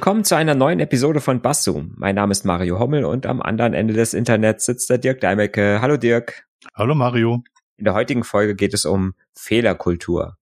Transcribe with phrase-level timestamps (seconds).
[0.00, 1.92] Willkommen zu einer neuen Episode von Basszoom.
[1.98, 5.82] Mein Name ist Mario Hommel und am anderen Ende des Internets sitzt der Dirk Deimecke.
[5.82, 6.46] Hallo Dirk.
[6.74, 7.44] Hallo Mario.
[7.76, 10.38] In der heutigen Folge geht es um Fehlerkultur.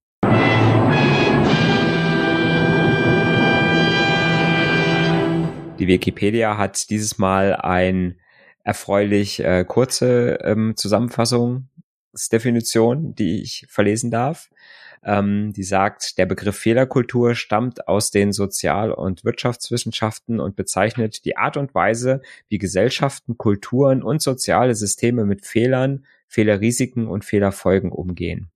[5.81, 8.21] Die Wikipedia hat dieses Mal ein
[8.63, 14.51] erfreulich äh, kurze ähm, Zusammenfassungsdefinition, die ich verlesen darf
[15.05, 21.37] ähm, die sagt, der Begriff Fehlerkultur stammt aus den Sozial- und Wirtschaftswissenschaften und bezeichnet die
[21.37, 28.51] Art und Weise, wie Gesellschaften, Kulturen und soziale Systeme mit Fehlern, Fehlerrisiken und Fehlerfolgen umgehen.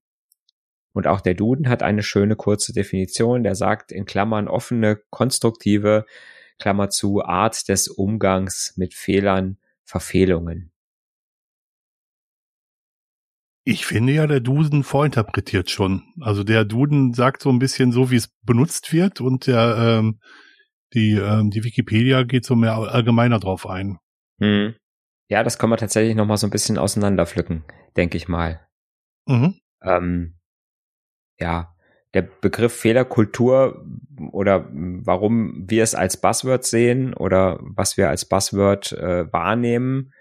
[0.93, 6.05] Und auch der Duden hat eine schöne kurze Definition, der sagt in Klammern offene, konstruktive,
[6.59, 10.72] Klammer zu, Art des Umgangs mit Fehlern, Verfehlungen.
[13.65, 16.03] Ich finde ja, der Duden vorinterpretiert schon.
[16.21, 20.19] Also der Duden sagt so ein bisschen so, wie es benutzt wird und der ähm,
[20.95, 23.99] die ähm, die Wikipedia geht so mehr allgemeiner drauf ein.
[24.41, 24.75] Hm.
[25.29, 27.65] Ja, das kann man tatsächlich noch mal so ein bisschen auseinanderpflücken,
[27.97, 28.67] denke ich mal.
[29.27, 29.55] Mhm.
[29.83, 30.35] Ähm,
[31.39, 31.75] ja,
[32.15, 33.87] der Begriff Fehlerkultur
[34.33, 40.13] oder warum wir es als Buzzword sehen oder was wir als Buzzword äh, wahrnehmen,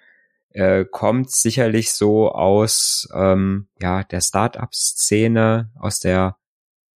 [0.54, 6.38] äh, kommt sicherlich so aus ähm, ja der Start-up-Szene, aus der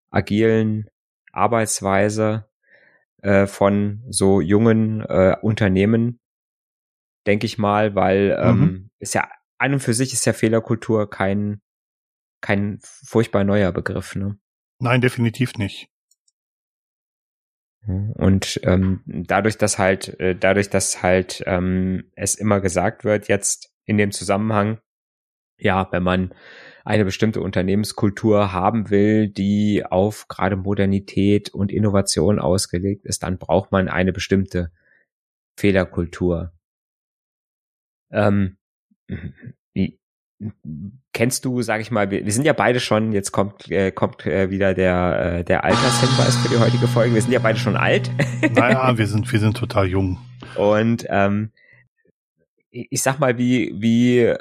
[0.10, 0.90] agilen
[1.32, 2.48] Arbeitsweise
[3.22, 6.20] äh, von so jungen äh, Unternehmen,
[7.28, 8.90] denke ich mal, weil ähm, mhm.
[9.00, 11.62] ist ja an und für sich ist ja Fehlerkultur kein
[12.42, 14.38] kein furchtbar neuer Begriff, ne?
[14.80, 15.90] Nein, definitiv nicht.
[17.88, 23.74] Und ähm, dadurch, dass halt, äh, dadurch, dass halt ähm, es immer gesagt wird, jetzt
[23.86, 24.80] in dem Zusammenhang,
[25.58, 26.34] ja, wenn man
[26.84, 33.72] eine bestimmte Unternehmenskultur haben will, die auf gerade Modernität und Innovation ausgelegt ist, dann braucht
[33.72, 34.72] man eine bestimmte
[35.58, 36.54] Fehlerkultur.
[38.12, 38.58] Ähm,
[41.14, 44.26] kennst du, sag ich mal, wir, wir sind ja beide schon, jetzt kommt, äh, kommt
[44.26, 47.78] äh, wieder der, äh, der Altershinweis für die heutige Folge, wir sind ja beide schon
[47.78, 48.12] alt.
[48.52, 50.20] naja, wir sind, wir sind total jung.
[50.58, 51.52] Und ähm,
[52.70, 54.34] ich sag mal, wie, wie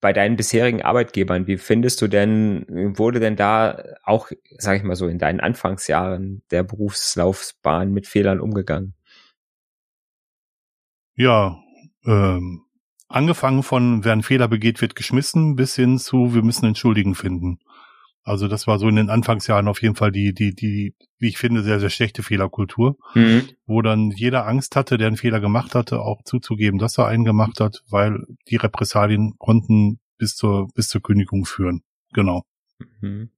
[0.00, 2.66] bei deinen bisherigen Arbeitgebern, wie findest du denn,
[2.98, 8.38] wurde denn da auch, sag ich mal so, in deinen Anfangsjahren der Berufslaufbahn mit Fehlern
[8.38, 8.92] umgegangen?
[11.16, 11.58] Ja,
[12.04, 12.63] ähm,
[13.14, 17.58] angefangen von, wer einen Fehler begeht, wird geschmissen, bis hin zu, wir müssen Entschuldigen finden.
[18.22, 21.36] Also das war so in den Anfangsjahren auf jeden Fall die, die, die, wie ich
[21.36, 23.48] finde, sehr, sehr schlechte Fehlerkultur, mhm.
[23.66, 27.24] wo dann jeder Angst hatte, der einen Fehler gemacht hatte, auch zuzugeben, dass er einen
[27.24, 31.82] gemacht hat, weil die Repressalien konnten bis zur, bis zur Kündigung führen.
[32.14, 32.44] Genau.
[33.00, 33.30] Mhm.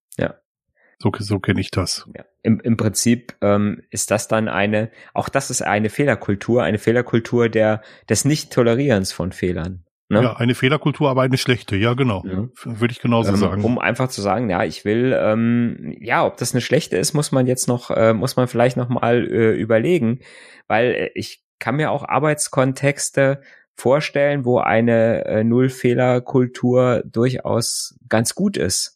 [0.98, 2.08] So, so kenne ich das.
[2.16, 2.24] Ja.
[2.42, 7.48] Im, Im Prinzip ähm, ist das dann eine, auch das ist eine Fehlerkultur, eine Fehlerkultur
[7.48, 9.84] der des Nicht-Tolerierens von Fehlern.
[10.08, 10.22] Ne?
[10.22, 12.22] Ja, eine Fehlerkultur, aber eine schlechte, ja, genau.
[12.24, 12.48] Ja.
[12.64, 13.64] Würde ich genauso ähm, sagen.
[13.64, 17.32] Um einfach zu sagen, ja, ich will, ähm, ja, ob das eine schlechte ist, muss
[17.32, 20.20] man jetzt noch, äh, muss man vielleicht noch mal äh, überlegen,
[20.68, 23.40] weil äh, ich kann mir auch Arbeitskontexte
[23.74, 28.95] vorstellen, wo eine äh, Null-Fehler-Kultur durchaus ganz gut ist.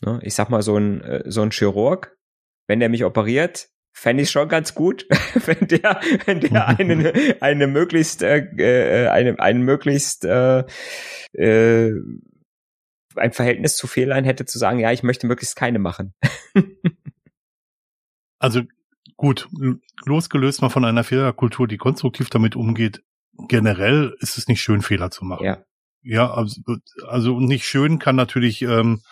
[0.00, 0.20] Ne?
[0.22, 2.16] Ich sag mal, so ein, äh, so ein Chirurg,
[2.66, 5.06] wenn der mich operiert, fände ich schon ganz gut,
[5.46, 10.64] wenn der, wenn der eine, eine möglichst, äh, äh, eine, einen möglichst äh,
[11.32, 11.92] äh,
[13.16, 16.14] ein Verhältnis zu Fehlern hätte zu sagen, ja, ich möchte möglichst keine machen.
[18.38, 18.62] also
[19.16, 19.48] gut,
[20.06, 23.02] losgelöst mal von einer Fehlerkultur, die konstruktiv damit umgeht,
[23.48, 25.44] generell ist es nicht schön, Fehler zu machen.
[25.44, 25.64] Ja.
[26.02, 26.62] Ja, also,
[27.06, 29.02] also nicht schön kann natürlich ähm,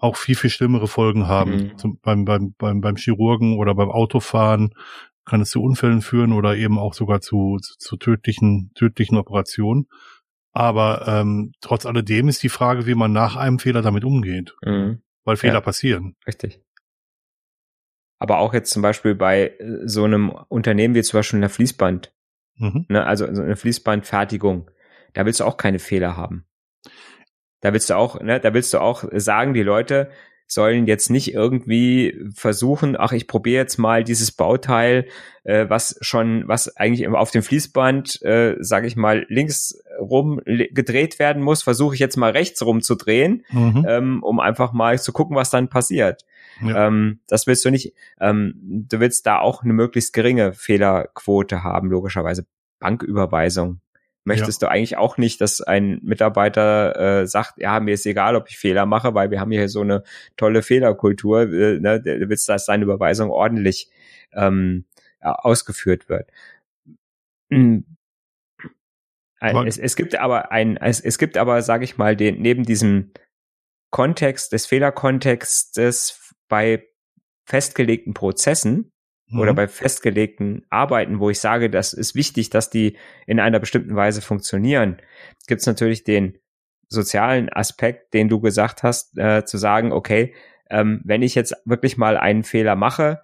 [0.00, 1.50] auch viel, viel schlimmere Folgen haben.
[1.50, 1.78] Mhm.
[1.78, 4.74] Zum, beim, beim, beim, beim Chirurgen oder beim Autofahren
[5.24, 9.88] kann es zu Unfällen führen oder eben auch sogar zu, zu, zu tödlichen, tödlichen Operationen.
[10.52, 14.56] Aber ähm, trotz alledem ist die Frage, wie man nach einem Fehler damit umgeht.
[14.64, 15.02] Mhm.
[15.24, 16.16] Weil Fehler ja, passieren.
[16.26, 16.62] Richtig.
[18.18, 22.12] Aber auch jetzt zum Beispiel bei äh, so einem Unternehmen wie zum Beispiel einer Fließband,
[22.56, 22.86] mhm.
[22.88, 24.70] ne, also so eine Fließbandfertigung,
[25.12, 26.44] da willst du auch keine Fehler haben.
[27.60, 30.10] Da willst du auch, ne, da willst du auch sagen, die Leute
[30.50, 35.06] sollen jetzt nicht irgendwie versuchen, ach, ich probiere jetzt mal dieses Bauteil,
[35.44, 41.18] äh, was schon, was eigentlich auf dem Fließband, äh, sage ich mal, links rum gedreht
[41.18, 43.84] werden muss, versuche ich jetzt mal rechts rum zu drehen, mhm.
[43.86, 46.24] ähm, um einfach mal zu gucken, was dann passiert.
[46.64, 46.86] Ja.
[46.86, 47.92] Ähm, das willst du nicht.
[48.18, 48.54] Ähm,
[48.88, 52.46] du willst da auch eine möglichst geringe Fehlerquote haben, logischerweise.
[52.80, 53.80] Banküberweisung
[54.28, 54.68] möchtest ja.
[54.68, 58.58] du eigentlich auch nicht, dass ein Mitarbeiter äh, sagt, ja, mir ist egal, ob ich
[58.58, 60.04] Fehler mache, weil wir haben hier so eine
[60.36, 63.90] tolle Fehlerkultur, äh, ne, du willst, dass deine Überweisung ordentlich
[64.32, 64.84] ähm,
[65.20, 66.30] ausgeführt wird.
[67.48, 67.84] Mhm.
[69.40, 73.12] Es, es gibt aber ein, es, es gibt aber, sage ich mal, den neben diesem
[73.90, 76.88] Kontext des Fehlerkontextes bei
[77.44, 78.92] festgelegten Prozessen
[79.28, 79.40] mhm.
[79.40, 82.96] oder bei festgelegten Arbeiten, wo ich sage, das ist wichtig, dass die
[83.26, 84.98] in einer bestimmten Weise funktionieren,
[85.46, 86.38] gibt es natürlich den
[86.88, 90.34] sozialen Aspekt, den du gesagt hast, äh, zu sagen, okay,
[90.70, 93.22] ähm, wenn ich jetzt wirklich mal einen Fehler mache,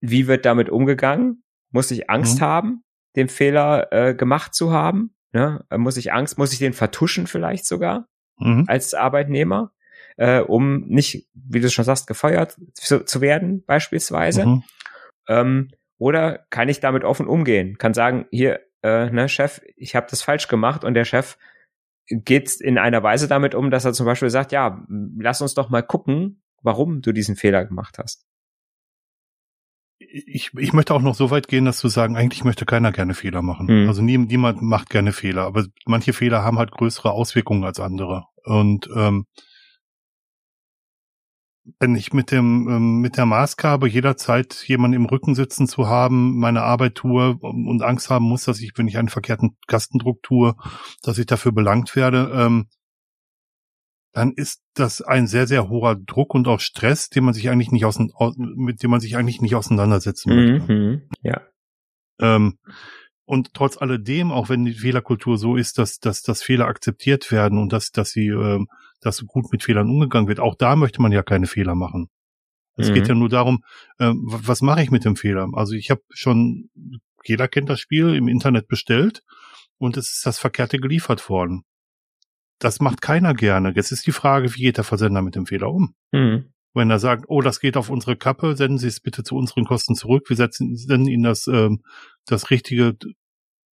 [0.00, 1.42] wie wird damit umgegangen?
[1.70, 2.44] Muss ich Angst mhm.
[2.44, 2.84] haben,
[3.16, 5.14] den Fehler äh, gemacht zu haben?
[5.32, 5.64] Ne?
[5.74, 8.08] Muss ich Angst, muss ich den vertuschen vielleicht sogar
[8.38, 8.64] mhm.
[8.68, 9.72] als Arbeitnehmer,
[10.16, 14.46] äh, um nicht, wie du schon sagst, gefeuert zu, zu werden beispielsweise?
[14.46, 14.64] Mhm.
[15.28, 17.78] Ähm, oder kann ich damit offen umgehen?
[17.78, 21.38] Kann sagen, hier, äh, ne, Chef, ich habe das falsch gemacht und der Chef
[22.06, 25.70] geht in einer Weise damit um, dass er zum Beispiel sagt, ja, lass uns doch
[25.70, 28.26] mal gucken, warum du diesen Fehler gemacht hast.
[29.98, 33.14] Ich, ich möchte auch noch so weit gehen, dass zu sagen, eigentlich möchte keiner gerne
[33.14, 33.66] Fehler machen.
[33.66, 33.88] Mhm.
[33.88, 38.24] Also nie, niemand macht gerne Fehler, aber manche Fehler haben halt größere Auswirkungen als andere.
[38.44, 39.26] Und ähm,
[41.78, 46.38] wenn ich mit dem ähm, mit der Maßgabe jederzeit jemanden im Rücken sitzen zu haben,
[46.38, 50.54] meine Arbeit tue und Angst haben muss, dass ich, wenn ich einen verkehrten Kastendruck tue,
[51.02, 52.68] dass ich dafür belangt werde, ähm,
[54.12, 57.70] dann ist das ein sehr sehr hoher Druck und auch Stress, den man sich eigentlich
[57.70, 60.72] nicht aus, mit dem man sich eigentlich nicht auseinandersetzen möchte.
[60.72, 61.40] Mhm, ja.
[62.20, 62.58] Ähm,
[63.24, 67.58] und trotz alledem, auch wenn die Fehlerkultur so ist, dass, dass, dass Fehler akzeptiert werden
[67.58, 68.64] und dass, dass sie, äh,
[69.00, 72.08] dass gut mit Fehlern umgegangen wird, auch da möchte man ja keine Fehler machen.
[72.76, 72.94] Es mhm.
[72.94, 73.62] geht ja nur darum,
[73.98, 75.48] äh, was mache ich mit dem Fehler?
[75.52, 76.70] Also ich habe schon,
[77.24, 79.22] jeder kennt das Spiel, im Internet bestellt
[79.78, 81.64] und es ist das Verkehrte geliefert worden.
[82.58, 83.72] Das macht keiner gerne.
[83.74, 85.94] Jetzt ist die Frage, wie geht der Versender mit dem Fehler um?
[86.12, 86.51] Mhm.
[86.74, 89.64] Wenn er sagt, oh, das geht auf unsere Kappe, senden Sie es bitte zu unseren
[89.64, 90.28] Kosten zurück.
[90.28, 91.82] Wir setzen, senden Ihnen das, ähm,
[92.26, 92.96] das richtige,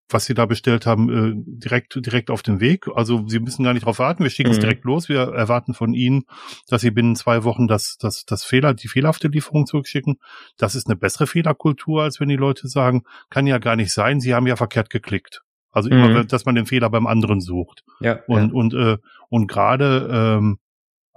[0.09, 2.87] was Sie da bestellt haben, äh, direkt, direkt auf den Weg.
[2.95, 4.23] Also Sie müssen gar nicht drauf warten.
[4.23, 4.55] Wir schicken mhm.
[4.55, 5.09] es direkt los.
[5.09, 6.25] Wir erwarten von Ihnen,
[6.69, 10.17] dass Sie binnen zwei Wochen das, das, das Fehler, die fehlerhafte Lieferung zurückschicken.
[10.57, 14.21] Das ist eine bessere Fehlerkultur, als wenn die Leute sagen, kann ja gar nicht sein.
[14.21, 15.43] Sie haben ja verkehrt geklickt.
[15.77, 16.27] Also immer, mhm.
[16.29, 17.85] dass man den Fehler beim anderen sucht.
[18.01, 18.55] Ja, und, ja.
[18.55, 18.97] und, äh,
[19.29, 20.59] und gerade, ähm,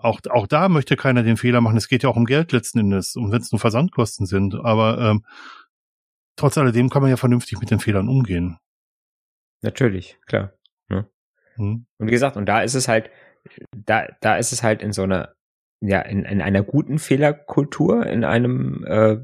[0.02, 1.78] auch, auch da möchte keiner den Fehler machen.
[1.78, 4.56] Es geht ja auch um Geld letzten Endes, und wenn es nur Versandkosten sind.
[4.56, 5.26] Aber ähm,
[6.36, 8.58] trotz alledem kann man ja vernünftig mit den Fehlern umgehen.
[9.62, 10.54] Natürlich, klar.
[10.90, 11.06] Ja.
[11.56, 11.86] Hm.
[11.98, 13.10] Und wie gesagt, und da ist es halt,
[13.76, 15.36] da, da ist es halt in so einer
[15.82, 19.18] ja, in, in einer guten Fehlerkultur, in einem, äh,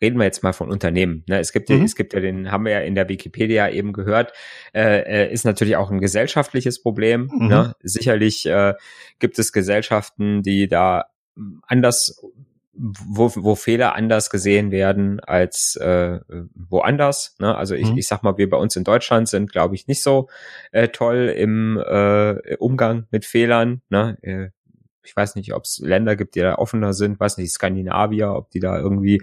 [0.00, 1.24] reden wir jetzt mal von Unternehmen.
[1.28, 1.40] Ne?
[1.40, 1.84] Es gibt ja, mhm.
[1.84, 4.32] es gibt ja den, haben wir ja in der Wikipedia eben gehört,
[4.72, 7.30] äh, äh ist natürlich auch ein gesellschaftliches Problem.
[7.32, 7.48] Mhm.
[7.48, 7.74] Ne?
[7.82, 8.74] Sicherlich äh,
[9.18, 11.06] gibt es Gesellschaften, die da
[11.66, 12.22] anders
[12.78, 16.20] wo, wo Fehler anders gesehen werden als äh,
[16.54, 17.34] woanders.
[17.40, 17.56] Ne?
[17.56, 17.98] Also ich, mhm.
[17.98, 20.28] ich sag mal, wir bei uns in Deutschland sind, glaube ich, nicht so
[20.70, 23.82] äh, toll im äh, Umgang mit Fehlern.
[23.88, 24.52] Ne?
[25.02, 28.50] Ich weiß nicht, ob es Länder gibt, die da offener sind, weiß nicht, Skandinavier, ob
[28.50, 29.22] die da irgendwie,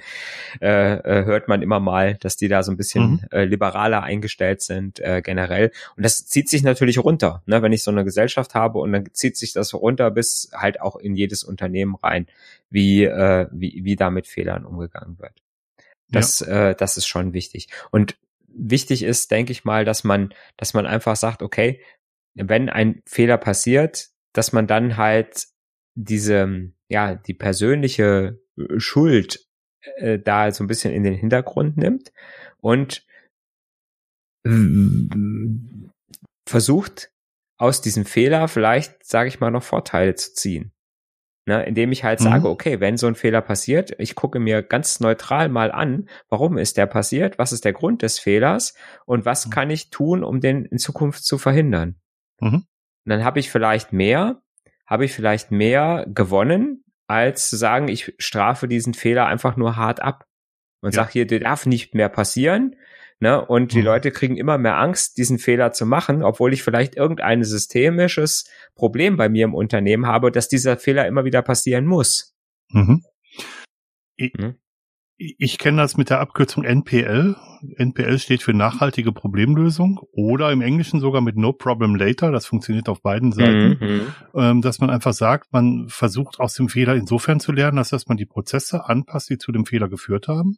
[0.61, 3.21] äh, äh, hört man immer mal, dass die da so ein bisschen mhm.
[3.31, 5.71] äh, liberaler eingestellt sind äh, generell.
[5.95, 7.61] Und das zieht sich natürlich runter, ne?
[7.61, 10.95] wenn ich so eine Gesellschaft habe und dann zieht sich das runter bis halt auch
[10.95, 12.27] in jedes Unternehmen rein,
[12.69, 15.33] wie, äh, wie, wie da mit Fehlern umgegangen wird.
[16.09, 16.69] Das, ja.
[16.69, 17.67] äh, das ist schon wichtig.
[17.91, 21.81] Und wichtig ist, denke ich mal, dass man, dass man einfach sagt, okay,
[22.33, 25.47] wenn ein Fehler passiert, dass man dann halt
[25.95, 29.45] diese, ja, die persönliche äh, Schuld
[29.97, 32.11] äh, da so ein bisschen in den Hintergrund nimmt
[32.59, 33.05] und
[36.47, 37.11] versucht
[37.57, 40.71] aus diesem Fehler vielleicht, sage ich mal, noch Vorteile zu ziehen.
[41.47, 42.23] Ne, indem ich halt mhm.
[42.23, 46.57] sage, okay, wenn so ein Fehler passiert, ich gucke mir ganz neutral mal an, warum
[46.57, 48.73] ist der passiert, was ist der Grund des Fehlers
[49.05, 49.49] und was mhm.
[49.51, 51.99] kann ich tun, um den in Zukunft zu verhindern.
[52.39, 52.65] Mhm.
[53.05, 54.41] Dann habe ich vielleicht mehr
[54.85, 60.01] habe ich vielleicht mehr gewonnen, als zu sagen, ich strafe diesen Fehler einfach nur hart
[60.01, 60.25] ab
[60.81, 61.01] und ja.
[61.01, 62.75] sage hier, der darf nicht mehr passieren.
[63.19, 63.43] Ne?
[63.43, 63.85] Und die mhm.
[63.85, 69.15] Leute kriegen immer mehr Angst, diesen Fehler zu machen, obwohl ich vielleicht irgendein systemisches Problem
[69.15, 72.35] bei mir im Unternehmen habe, dass dieser Fehler immer wieder passieren muss.
[72.71, 73.03] Mhm.
[74.17, 74.55] Ich, mhm
[75.17, 77.35] ich kenne das mit der Abkürzung NPL.
[77.77, 82.31] NPL steht für nachhaltige Problemlösung oder im Englischen sogar mit No Problem Later.
[82.31, 83.77] Das funktioniert auf beiden Seiten.
[83.79, 84.01] Mhm.
[84.35, 88.07] Ähm, dass man einfach sagt, man versucht aus dem Fehler insofern zu lernen, dass, dass
[88.07, 90.57] man die Prozesse anpasst, die zu dem Fehler geführt haben.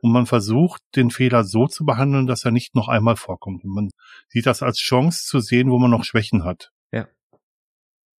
[0.00, 3.64] und man versucht, den Fehler so zu behandeln, dass er nicht noch einmal vorkommt.
[3.64, 3.90] Und man
[4.28, 6.70] sieht das als Chance zu sehen, wo man noch Schwächen hat.
[6.92, 7.08] Ja.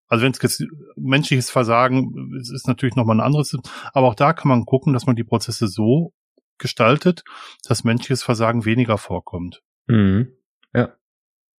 [0.08, 3.56] Also wenn es menschliches Versagen es ist natürlich nochmal ein anderes,
[3.92, 6.12] aber auch da kann man gucken, dass man die Prozesse so
[6.58, 7.22] gestaltet,
[7.66, 9.62] dass menschliches Versagen weniger vorkommt.
[9.86, 10.32] Mhm.
[10.74, 10.94] Ja.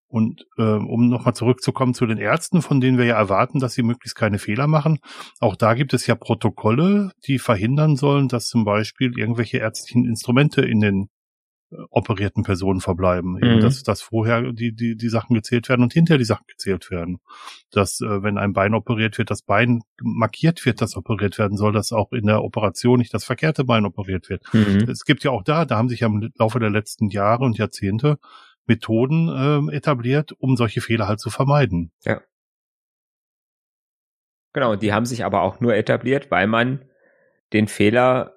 [0.09, 3.83] Und äh, um nochmal zurückzukommen zu den Ärzten, von denen wir ja erwarten, dass sie
[3.83, 4.99] möglichst keine Fehler machen,
[5.39, 10.61] auch da gibt es ja Protokolle, die verhindern sollen, dass zum Beispiel irgendwelche ärztlichen Instrumente
[10.61, 11.09] in den
[11.89, 13.33] operierten Personen verbleiben.
[13.33, 13.43] Mhm.
[13.43, 16.89] Eben, dass, dass vorher die, die, die Sachen gezählt werden und hinterher die Sachen gezählt
[16.91, 17.19] werden.
[17.71, 21.73] Dass, äh, wenn ein Bein operiert wird, das Bein markiert wird, das operiert werden soll,
[21.73, 24.43] dass auch in der Operation nicht das verkehrte Bein operiert wird.
[24.53, 24.89] Mhm.
[24.89, 27.57] Es gibt ja auch da, da haben sich ja im Laufe der letzten Jahre und
[27.57, 28.17] Jahrzehnte
[28.65, 31.91] Methoden ähm, etabliert, um solche Fehler halt zu vermeiden.
[32.03, 32.21] Ja.
[34.53, 36.83] Genau, die haben sich aber auch nur etabliert, weil man
[37.53, 38.36] den Fehler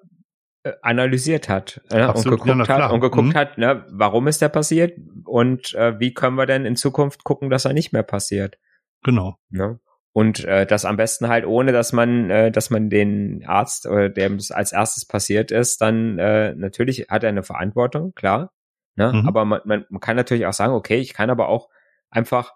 [0.81, 3.35] analysiert hat äh, und geguckt ja, hat und geguckt mhm.
[3.35, 7.49] hat, ne, warum ist der passiert und äh, wie können wir denn in Zukunft gucken,
[7.49, 8.59] dass er nicht mehr passiert.
[9.03, 9.37] Genau.
[9.49, 9.79] Ne?
[10.13, 14.09] Und äh, das am besten halt ohne, dass man, äh, dass man den Arzt oder
[14.09, 18.51] dem es als erstes passiert ist, dann äh, natürlich hat er eine Verantwortung, klar.
[18.95, 19.11] Ne?
[19.13, 19.27] Mhm.
[19.27, 21.69] Aber man, man, man kann natürlich auch sagen, okay, ich kann aber auch
[22.09, 22.53] einfach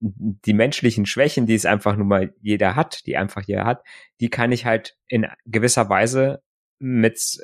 [0.00, 3.82] die menschlichen Schwächen, die es einfach nun mal jeder hat, die einfach jeder hat,
[4.20, 6.42] die kann ich halt in gewisser Weise
[6.78, 7.38] mit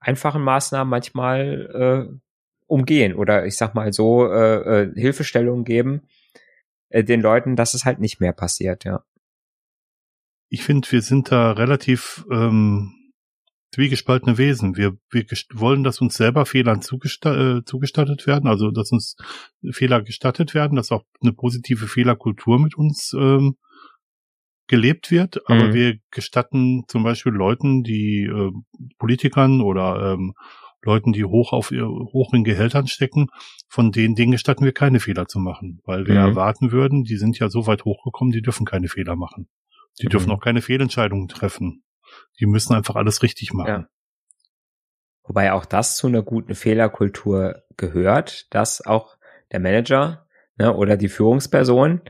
[0.00, 2.18] einfachen Maßnahmen manchmal äh,
[2.66, 6.02] umgehen oder ich sag mal so äh, äh, Hilfestellungen geben
[6.88, 9.04] äh, den Leuten, dass es halt nicht mehr passiert, ja.
[10.48, 13.12] Ich finde, wir sind da relativ ähm,
[13.74, 14.76] zwiegespaltene Wesen.
[14.76, 19.16] Wir, wir wollen, dass uns selber Fehlern zugesta äh, zugestattet werden, also dass uns
[19.72, 23.56] Fehler gestattet werden, dass auch eine positive Fehlerkultur mit uns ähm,
[24.68, 25.74] gelebt wird, aber mhm.
[25.74, 28.50] wir gestatten zum Beispiel Leuten, die äh,
[28.98, 30.34] Politikern oder ähm,
[30.82, 33.26] Leuten, die hoch auf ihr, hoch in Gehältern stecken,
[33.68, 36.30] von denen Dingen gestatten wir keine Fehler zu machen, weil wir mhm.
[36.30, 39.48] erwarten würden, die sind ja so weit hochgekommen, die dürfen keine Fehler machen.
[40.00, 40.10] Die mhm.
[40.10, 41.84] dürfen auch keine Fehlentscheidungen treffen.
[42.40, 43.68] Die müssen einfach alles richtig machen.
[43.68, 43.88] Ja.
[45.24, 49.16] Wobei auch das zu einer guten Fehlerkultur gehört, dass auch
[49.50, 52.00] der Manager ne, oder die Führungsperson,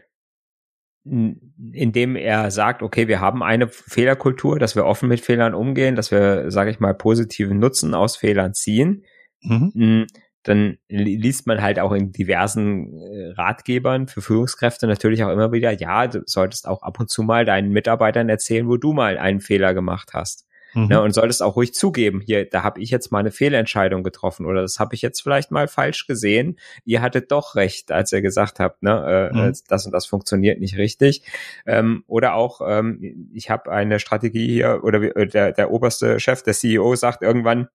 [1.73, 6.11] indem er sagt, okay, wir haben eine Fehlerkultur, dass wir offen mit Fehlern umgehen, dass
[6.11, 9.05] wir, sage ich mal, positiven Nutzen aus Fehlern ziehen,
[9.43, 10.07] mhm
[10.47, 15.73] dann liest man halt auch in diversen äh, Ratgebern für Führungskräfte natürlich auch immer wieder,
[15.73, 19.41] ja, du solltest auch ab und zu mal deinen Mitarbeitern erzählen, wo du mal einen
[19.41, 20.46] Fehler gemacht hast.
[20.77, 20.89] Mhm.
[20.89, 24.45] Ne, und solltest auch ruhig zugeben, hier, da habe ich jetzt mal eine Fehlentscheidung getroffen
[24.45, 26.59] oder das habe ich jetzt vielleicht mal falsch gesehen.
[26.85, 29.55] Ihr hattet doch recht, als ihr gesagt habt, ne, äh, mhm.
[29.69, 31.23] das und das funktioniert nicht richtig.
[31.65, 36.43] Ähm, oder auch, ähm, ich habe eine Strategie hier oder äh, der, der oberste Chef,
[36.43, 37.69] der CEO sagt irgendwann,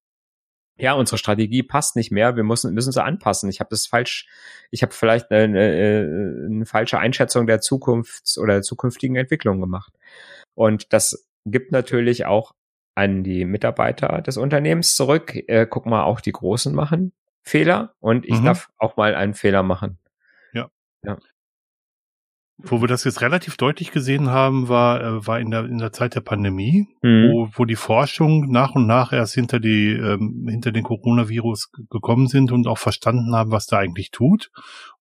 [0.77, 3.49] ja, unsere Strategie passt nicht mehr, wir müssen, müssen sie anpassen.
[3.49, 4.27] Ich habe das falsch,
[4.69, 9.93] ich habe vielleicht eine, eine, eine falsche Einschätzung der Zukunft oder der zukünftigen Entwicklung gemacht.
[10.53, 12.53] Und das gibt natürlich auch
[13.01, 15.35] an die Mitarbeiter des Unternehmens zurück.
[15.47, 18.45] Äh, guck mal, auch die Großen machen Fehler und ich mhm.
[18.45, 19.97] darf auch mal einen Fehler machen.
[20.53, 20.69] Ja.
[21.03, 21.17] Ja.
[22.63, 25.91] Wo wir das jetzt relativ deutlich gesehen haben, war, äh, war in der, in der
[25.91, 27.31] Zeit der Pandemie, mhm.
[27.31, 32.27] wo, wo die Forschung nach und nach erst hinter die, ähm, hinter den Coronavirus gekommen
[32.27, 34.51] sind und auch verstanden haben, was da eigentlich tut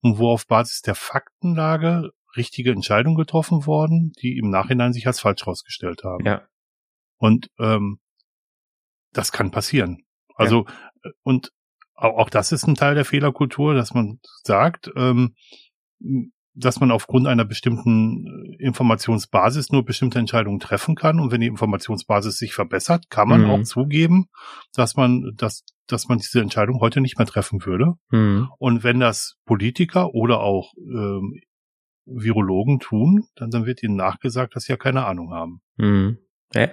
[0.01, 5.19] und wo auf Basis der Faktenlage richtige Entscheidungen getroffen worden, die im Nachhinein sich als
[5.19, 6.25] falsch herausgestellt haben.
[6.25, 6.41] Ja.
[7.21, 7.99] Und ähm,
[9.13, 10.03] das kann passieren.
[10.35, 10.65] Also
[11.03, 11.11] ja.
[11.21, 11.51] und
[11.93, 15.35] auch, auch das ist ein Teil der Fehlerkultur, dass man sagt, ähm,
[16.55, 21.19] dass man aufgrund einer bestimmten äh, Informationsbasis nur bestimmte Entscheidungen treffen kann.
[21.19, 23.49] Und wenn die Informationsbasis sich verbessert, kann man mhm.
[23.51, 24.25] auch zugeben,
[24.73, 27.93] dass man, dass, dass man diese Entscheidung heute nicht mehr treffen würde.
[28.09, 28.49] Mhm.
[28.57, 31.39] Und wenn das Politiker oder auch ähm,
[32.05, 35.61] Virologen tun, dann, dann wird ihnen nachgesagt, dass sie ja keine Ahnung haben.
[35.77, 36.17] Mhm.
[36.55, 36.69] Ja.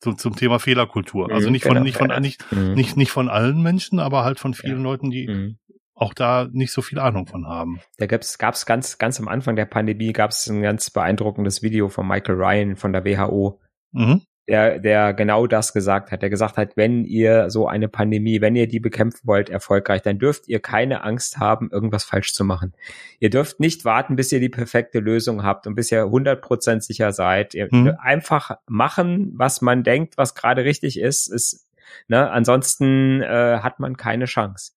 [0.00, 1.30] Zum, zum Thema Fehlerkultur.
[1.32, 2.74] Also mhm, nicht von, nicht von, nicht, mhm.
[2.74, 4.82] nicht, nicht von allen Menschen, aber halt von vielen.
[4.82, 5.58] Leuten, die mhm
[6.00, 7.80] auch da nicht so viel Ahnung von haben.
[7.98, 12.06] Da gab's gab's ganz ganz am Anfang der Pandemie gab's ein ganz beeindruckendes Video von
[12.06, 13.60] Michael Ryan von der WHO,
[13.92, 14.22] mhm.
[14.48, 16.22] Der der genau das gesagt hat.
[16.22, 20.18] Der gesagt hat, wenn ihr so eine Pandemie, wenn ihr die bekämpfen wollt erfolgreich, dann
[20.18, 22.74] dürft ihr keine Angst haben, irgendwas falsch zu machen.
[23.20, 27.12] Ihr dürft nicht warten, bis ihr die perfekte Lösung habt und bis ihr 100% sicher
[27.12, 27.54] seid.
[27.54, 27.94] Ihr mhm.
[28.00, 31.68] einfach machen, was man denkt, was gerade richtig ist, ist
[32.06, 34.72] Ne, ansonsten äh, hat man keine Chance.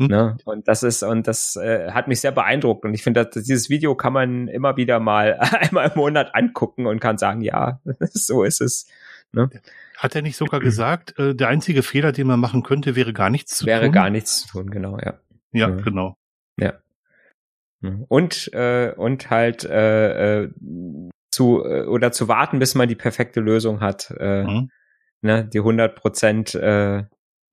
[0.00, 0.06] Hm?
[0.06, 0.36] Ne?
[0.44, 2.86] Und das ist, und das äh, hat mich sehr beeindruckt.
[2.86, 7.00] Und ich finde, dieses Video kann man immer wieder mal einmal im Monat angucken und
[7.00, 8.86] kann sagen, ja, so ist es.
[9.32, 9.50] Ne?
[9.98, 13.28] Hat er nicht sogar gesagt, äh, der einzige Fehler, den man machen könnte, wäre gar
[13.28, 13.84] nichts zu wäre tun?
[13.84, 15.20] Wäre gar nichts zu tun, genau, ja.
[15.52, 15.82] Ja, mhm.
[15.82, 16.16] genau.
[16.58, 16.74] Ja.
[18.08, 20.50] Und, äh, und halt äh, äh,
[21.30, 24.70] zu äh, oder zu warten, bis man die perfekte Lösung hat, äh, mhm.
[25.22, 27.04] ne, die 100 Prozent äh,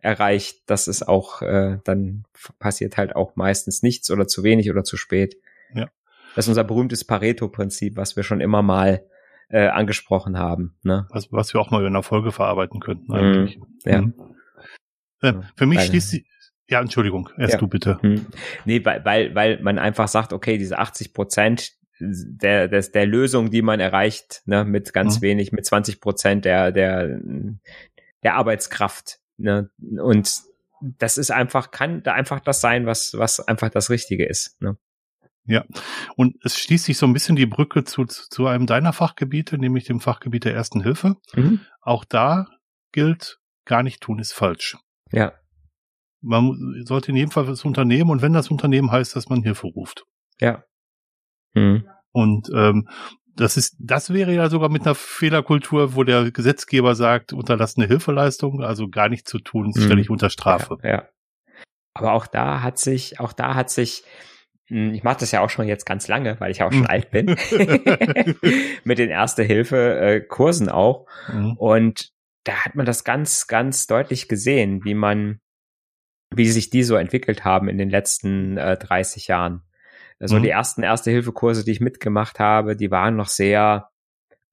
[0.07, 2.23] erreicht, das ist auch, äh, dann
[2.59, 5.35] passiert halt auch meistens nichts oder zu wenig oder zu spät.
[5.73, 5.89] Ja.
[6.35, 9.03] Das ist unser berühmtes Pareto-Prinzip, was wir schon immer mal
[9.49, 10.77] äh, angesprochen haben.
[10.83, 11.07] Ne?
[11.09, 13.57] Was, was wir auch mal in einer Folge verarbeiten könnten eigentlich.
[13.57, 13.65] Mhm.
[13.85, 14.01] Ja.
[14.01, 14.13] Mhm.
[15.21, 16.25] Äh, für mich schließt sie,
[16.69, 17.59] ja, Entschuldigung, erst ja.
[17.59, 17.99] du bitte.
[18.01, 18.27] Mhm.
[18.65, 23.49] Nee, weil, weil, weil man einfach sagt, okay, diese 80 Prozent der, der, der Lösung,
[23.49, 25.23] die man erreicht, ne, mit ganz mhm.
[25.23, 27.19] wenig, mit 20 Prozent der, der,
[28.23, 30.41] der Arbeitskraft, ne, und
[30.81, 34.77] das ist einfach, kann da einfach das sein, was, was einfach das Richtige ist, ne.
[35.49, 35.63] Ja,
[36.17, 39.85] und es schließt sich so ein bisschen die Brücke zu, zu einem deiner Fachgebiete, nämlich
[39.85, 41.15] dem Fachgebiet der Ersten Hilfe.
[41.35, 41.61] Mhm.
[41.79, 42.47] Auch da
[42.91, 44.77] gilt, gar nicht tun ist falsch.
[45.11, 45.31] Ja.
[46.19, 49.67] Man sollte in jedem Fall das Unternehmen und wenn das Unternehmen heißt, dass man Hilfe
[49.67, 50.03] ruft.
[50.41, 50.65] Ja.
[51.53, 51.87] Mhm.
[52.11, 52.89] Und ähm,
[53.37, 58.61] das ist, das wäre ja sogar mit einer Fehlerkultur, wo der Gesetzgeber sagt, unterlassene Hilfeleistung,
[58.61, 59.81] also gar nichts zu tun, mhm.
[59.81, 60.77] stelle ich unter Strafe.
[60.83, 61.09] Ja, ja.
[61.93, 64.03] Aber auch da hat sich, auch da hat sich
[64.69, 66.87] hm, ich mache das ja auch schon jetzt ganz lange, weil ich auch schon mhm.
[66.87, 67.27] alt bin.
[68.83, 71.07] Mit den Erste-Hilfe-Kursen auch.
[71.31, 71.53] Mhm.
[71.57, 72.11] Und
[72.43, 75.39] da hat man das ganz, ganz deutlich gesehen, wie man,
[76.33, 79.63] wie sich die so entwickelt haben in den letzten äh, 30 Jahren.
[80.19, 80.43] Also mhm.
[80.43, 83.89] die ersten Erste-Hilfe-Kurse, die ich mitgemacht habe, die waren noch sehr,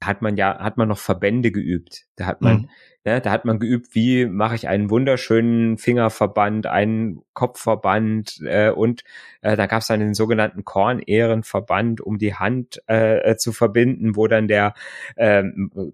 [0.02, 2.06] hat man ja, hat man noch Verbände geübt.
[2.16, 2.71] Da hat man, mhm.
[3.06, 9.04] Ne, da hat man geübt, wie mache ich einen wunderschönen Fingerverband, einen Kopfverband äh, und
[9.42, 14.16] äh, da gab es dann den sogenannten Kornehrenverband, um die Hand äh, äh, zu verbinden,
[14.16, 14.73] wo dann der,
[15.16, 15.42] äh,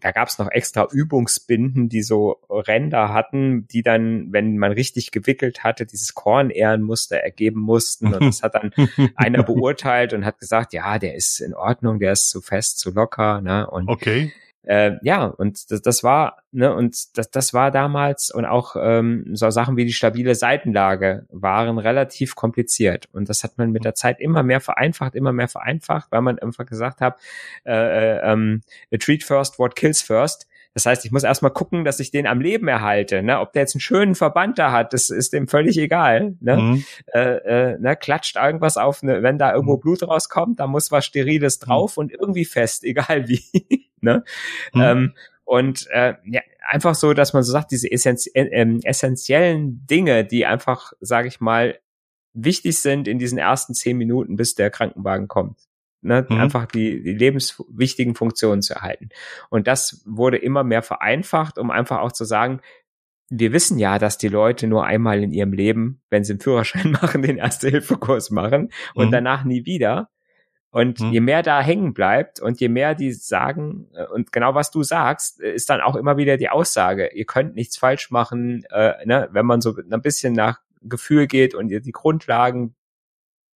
[0.00, 5.10] da gab es noch extra Übungsbinden, die so Ränder hatten, die dann, wenn man richtig
[5.10, 8.70] gewickelt hatte, dieses Kornehrenmuster ergeben mussten und das hat dann
[9.16, 12.92] einer beurteilt und hat gesagt, ja, der ist in Ordnung, der ist zu fest, zu
[12.92, 13.68] locker, ne?
[13.68, 14.32] Und okay
[14.64, 19.24] äh, ja, und das, das war, ne, und das, das war damals und auch ähm,
[19.32, 23.08] so Sachen wie die stabile Seitenlage waren relativ kompliziert.
[23.12, 26.38] Und das hat man mit der Zeit immer mehr vereinfacht, immer mehr vereinfacht, weil man
[26.38, 27.18] einfach gesagt hat,
[27.64, 28.62] äh, äh, ähm,
[28.98, 30.46] treat first, what kills first.
[30.74, 33.22] Das heißt, ich muss erstmal gucken, dass ich den am Leben erhalte.
[33.22, 33.40] Ne?
[33.40, 36.36] Ob der jetzt einen schönen Verband da hat, das ist dem völlig egal.
[36.40, 36.56] Ne?
[36.56, 36.84] Mhm.
[37.12, 37.96] Äh, äh, ne?
[37.96, 39.22] Klatscht irgendwas auf, ne?
[39.22, 39.80] wenn da irgendwo mhm.
[39.80, 41.64] Blut rauskommt, da muss was Steriles mhm.
[41.64, 42.00] drauf mhm.
[42.02, 43.79] und irgendwie fest, egal wie.
[44.02, 44.24] Ne?
[44.72, 44.80] Mhm.
[44.80, 49.84] Ähm, und äh, ja, einfach so, dass man so sagt, diese essenzi äh, äh, essentiellen
[49.86, 51.78] Dinge, die einfach, sage ich mal,
[52.32, 55.70] wichtig sind in diesen ersten zehn Minuten, bis der Krankenwagen kommt
[56.02, 56.36] ne, mhm.
[56.40, 59.10] einfach die, die lebenswichtigen Funktionen zu erhalten.
[59.48, 62.60] Und das wurde immer mehr vereinfacht, um einfach auch zu sagen,
[63.28, 66.90] wir wissen ja, dass die Leute nur einmal in ihrem Leben, wenn sie einen Führerschein
[67.02, 69.12] machen, den Erste-Hilfe-Kurs machen und mhm.
[69.12, 70.10] danach nie wieder.
[70.70, 71.12] Und mhm.
[71.12, 74.82] je mehr da hängen bleibt und je mehr die sagen, äh, und genau was du
[74.82, 79.28] sagst, ist dann auch immer wieder die Aussage, ihr könnt nichts falsch machen, äh, ne,
[79.32, 82.76] wenn man so ein bisschen nach Gefühl geht und ihr die Grundlagen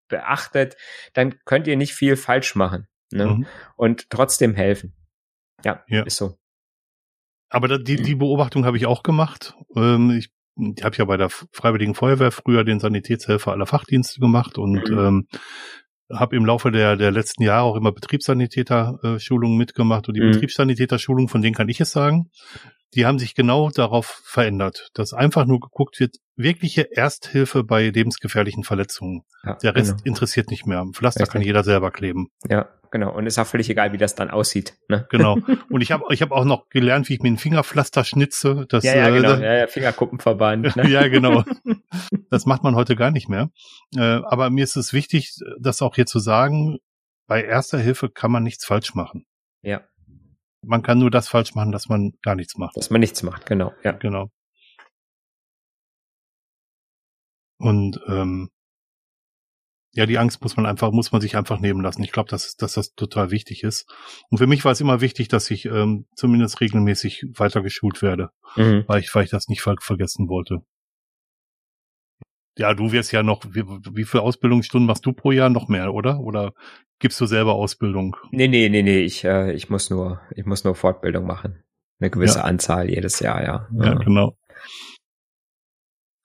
[0.09, 0.77] beachtet,
[1.13, 3.27] dann könnt ihr nicht viel falsch machen ne?
[3.27, 3.47] Mhm.
[3.77, 4.95] und trotzdem helfen.
[5.65, 6.37] Ja, ja, ist so.
[7.49, 9.55] Aber die, die Beobachtung habe ich auch gemacht.
[9.77, 14.57] Ähm, ich ich habe ja bei der Freiwilligen Feuerwehr früher den Sanitätshelfer aller Fachdienste gemacht
[14.57, 14.99] und mhm.
[14.99, 15.29] ähm,
[16.13, 20.33] habe im Laufe der, der letzten Jahre auch immer Betriebssanitäter-Schulungen mitgemacht und die mhm.
[20.33, 22.31] Betriebssanitäter-Schulungen, von denen kann ich es sagen,
[22.95, 28.65] die haben sich genau darauf verändert, dass einfach nur geguckt wird, wirkliche Ersthilfe bei lebensgefährlichen
[28.65, 29.23] Verletzungen.
[29.43, 30.03] Ja, Der Rest genau.
[30.05, 30.85] interessiert nicht mehr.
[30.93, 31.33] Pflaster Richtig.
[31.33, 32.29] kann jeder selber kleben.
[32.49, 33.13] Ja, genau.
[33.13, 34.79] Und ist auch völlig egal, wie das dann aussieht.
[34.89, 35.07] Ne?
[35.11, 35.35] Genau.
[35.69, 38.67] Und ich habe ich hab auch noch gelernt, wie ich mir ein Fingerpflaster schnitze.
[38.69, 39.33] Das, ja, ja, genau.
[39.33, 40.77] Äh, ja, ja, Fingerkuppenverband.
[40.77, 40.89] Ne?
[40.89, 41.45] ja, genau.
[42.31, 43.51] Das macht man heute gar nicht mehr.
[43.97, 46.79] Äh, aber mir ist es wichtig, das auch hier zu sagen,
[47.27, 49.27] bei Erster Hilfe kann man nichts falsch machen.
[49.63, 49.83] Ja.
[50.63, 52.77] Man kann nur das falsch machen, dass man gar nichts macht.
[52.77, 53.73] Dass man nichts macht, genau.
[53.83, 53.93] Ja.
[53.93, 54.31] Genau.
[57.59, 58.51] Und ähm,
[59.95, 62.03] ja, die Angst muss man einfach, muss man sich einfach nehmen lassen.
[62.03, 63.89] Ich glaube, dass, dass das total wichtig ist.
[64.29, 68.85] Und für mich war es immer wichtig, dass ich ähm, zumindest regelmäßig weitergeschult werde, mhm.
[68.89, 70.63] weil ich, weil ich das nicht ver vergessen wollte.
[72.57, 75.93] Ja, du wirst ja noch, wie, wie viele Ausbildungsstunden machst du pro Jahr noch mehr,
[75.93, 76.21] oder?
[76.21, 76.55] Oder
[76.99, 78.17] gibst du selber Ausbildung?
[78.31, 81.65] Nee, nee, nee, nee, ich, äh, ich muss nur, ich muss nur Fortbildung machen.
[82.01, 82.45] Eine gewisse ja.
[82.45, 83.69] Anzahl jedes Jahr, ja.
[83.73, 84.37] Ja, genau.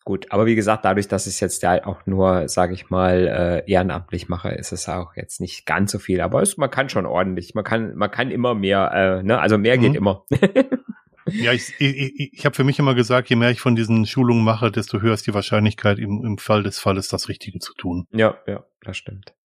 [0.09, 3.27] Gut, aber wie gesagt, dadurch, dass ich es jetzt ja auch nur, sage ich mal,
[3.67, 6.21] äh, ehrenamtlich mache, ist es auch jetzt nicht ganz so viel.
[6.21, 9.39] Aber es, man kann schon ordentlich, man kann, man kann immer mehr, äh, ne?
[9.39, 9.81] Also mehr mhm.
[9.81, 10.25] geht immer.
[11.31, 14.43] Ja, ich, ich, ich habe für mich immer gesagt, je mehr ich von diesen Schulungen
[14.43, 18.07] mache, desto höher ist die Wahrscheinlichkeit, im, im Fall des Falles das Richtige zu tun.
[18.11, 19.35] Ja, ja, das stimmt.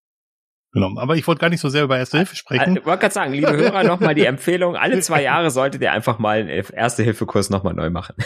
[0.72, 0.98] Genau.
[0.98, 2.78] Aber ich wollte gar nicht so sehr über Erste Hilfe sprechen.
[2.78, 4.76] Ich wollte gerade sagen, liebe Hörer, nochmal die Empfehlung.
[4.76, 8.16] Alle zwei Jahre solltet ihr einfach mal einen Erste-Hilfe-Kurs nochmal neu machen.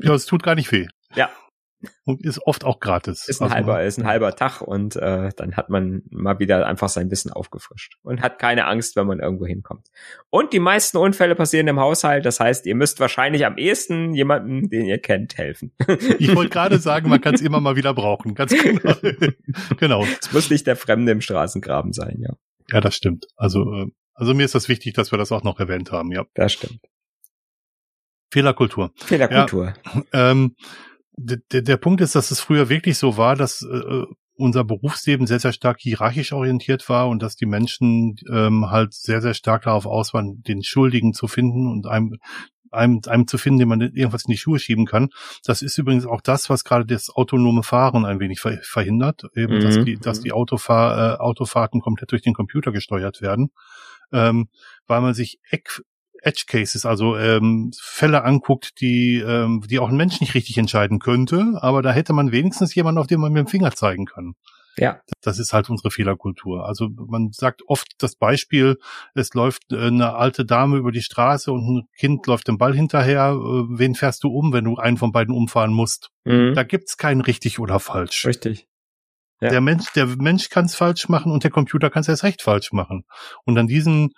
[0.00, 0.88] ja, es tut gar nicht weh.
[1.14, 1.30] Ja,
[2.04, 3.28] und ist oft auch gratis.
[3.28, 6.66] Ist ein also, halber, ist ein halber Tag und äh, dann hat man mal wieder
[6.66, 9.88] einfach sein Wissen aufgefrischt und hat keine Angst, wenn man irgendwo hinkommt.
[10.28, 14.68] Und die meisten Unfälle passieren im Haushalt, das heißt, ihr müsst wahrscheinlich am ehesten jemanden,
[14.68, 15.72] den ihr kennt, helfen.
[16.18, 18.94] Ich wollte gerade sagen, man kann es immer mal wieder brauchen, ganz genau.
[19.78, 20.04] genau.
[20.20, 22.34] Es muss nicht der Fremde im Straßengraben sein, ja.
[22.70, 23.26] Ja, das stimmt.
[23.36, 26.24] Also, äh, also mir ist das wichtig, dass wir das auch noch erwähnt haben, ja.
[26.34, 26.80] Das stimmt.
[28.32, 28.92] Fehlerkultur.
[28.96, 29.74] Fehlerkultur.
[30.12, 30.54] Ja, ähm,
[31.16, 34.04] der, der Punkt ist, dass es früher wirklich so war, dass äh,
[34.40, 39.20] unser Berufsleben sehr, sehr stark hierarchisch orientiert war und dass die Menschen ähm, halt sehr,
[39.20, 42.16] sehr stark darauf aus waren, den Schuldigen zu finden und einem,
[42.70, 45.10] einem, einem zu finden, den man irgendwas in die Schuhe schieben kann.
[45.44, 49.60] Das ist übrigens auch das, was gerade das autonome Fahren ein wenig verhindert, eben, mhm.
[49.60, 53.50] dass die, dass die Autofahr, äh, Autofahrten komplett durch den Computer gesteuert werden,
[54.12, 54.48] ähm,
[54.86, 55.82] weil man sich Eck,
[56.22, 60.98] Edge Cases, also ähm, Fälle anguckt, die, ähm, die auch ein Mensch nicht richtig entscheiden
[60.98, 64.34] könnte, aber da hätte man wenigstens jemanden, auf den man mit dem Finger zeigen kann.
[64.76, 65.00] Ja.
[65.20, 66.66] Das ist halt unsere Fehlerkultur.
[66.66, 68.78] Also man sagt oft das Beispiel,
[69.14, 72.74] es läuft äh, eine alte Dame über die Straße und ein Kind läuft dem Ball
[72.74, 73.32] hinterher.
[73.32, 76.10] Äh, wen fährst du um, wenn du einen von beiden umfahren musst?
[76.24, 76.54] Mhm.
[76.54, 78.24] Da gibt's kein richtig oder falsch.
[78.24, 78.68] Richtig.
[79.40, 79.48] Ja.
[79.48, 82.42] Der Mensch, der Mensch kann es falsch machen und der Computer kann es erst recht
[82.42, 83.04] falsch machen.
[83.44, 84.12] Und an diesen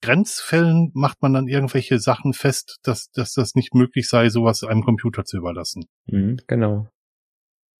[0.00, 4.82] Grenzfällen macht man dann irgendwelche Sachen fest, dass, dass das nicht möglich sei, sowas einem
[4.82, 5.86] Computer zu überlassen.
[6.06, 6.88] Mhm, genau.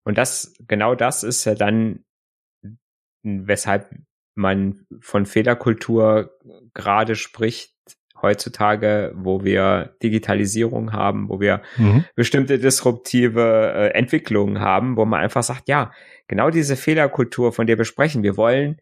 [0.05, 2.05] Und das, genau das ist ja dann,
[3.23, 3.95] weshalb
[4.35, 6.37] man von Fehlerkultur
[6.75, 7.75] gerade spricht
[8.21, 12.05] heutzutage, wo wir Digitalisierung haben, wo wir mhm.
[12.17, 15.93] bestimmte disruptive äh, Entwicklungen haben, wo man einfach sagt, ja,
[16.27, 18.81] genau diese Fehlerkultur, von der wir sprechen, wir wollen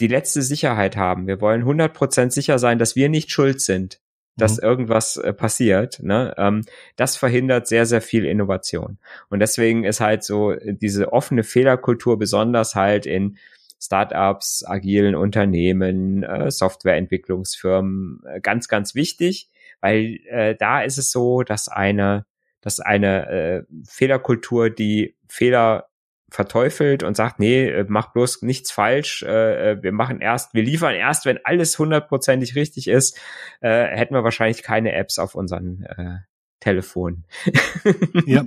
[0.00, 1.26] die letzte Sicherheit haben.
[1.26, 4.00] Wir wollen 100% sicher sein, dass wir nicht schuld sind,
[4.36, 4.64] dass mhm.
[4.64, 6.02] irgendwas äh, passiert.
[6.02, 6.34] Ne?
[6.36, 6.62] Ähm,
[6.96, 8.98] das verhindert sehr, sehr viel Innovation.
[9.28, 13.38] Und deswegen ist halt so äh, diese offene Fehlerkultur besonders halt in
[13.80, 21.42] Startups, agilen Unternehmen, äh, Softwareentwicklungsfirmen äh, ganz, ganz wichtig, weil äh, da ist es so,
[21.42, 22.26] dass eine,
[22.60, 25.88] dass eine äh, Fehlerkultur, die Fehler
[26.36, 30.62] verteufelt und sagt, nee, äh, mach bloß nichts falsch, äh, äh, wir machen erst, wir
[30.62, 33.18] liefern erst, wenn alles hundertprozentig richtig ist,
[33.60, 36.18] äh, hätten wir wahrscheinlich keine Apps auf unseren äh,
[36.60, 37.24] Telefon.
[38.26, 38.44] ja.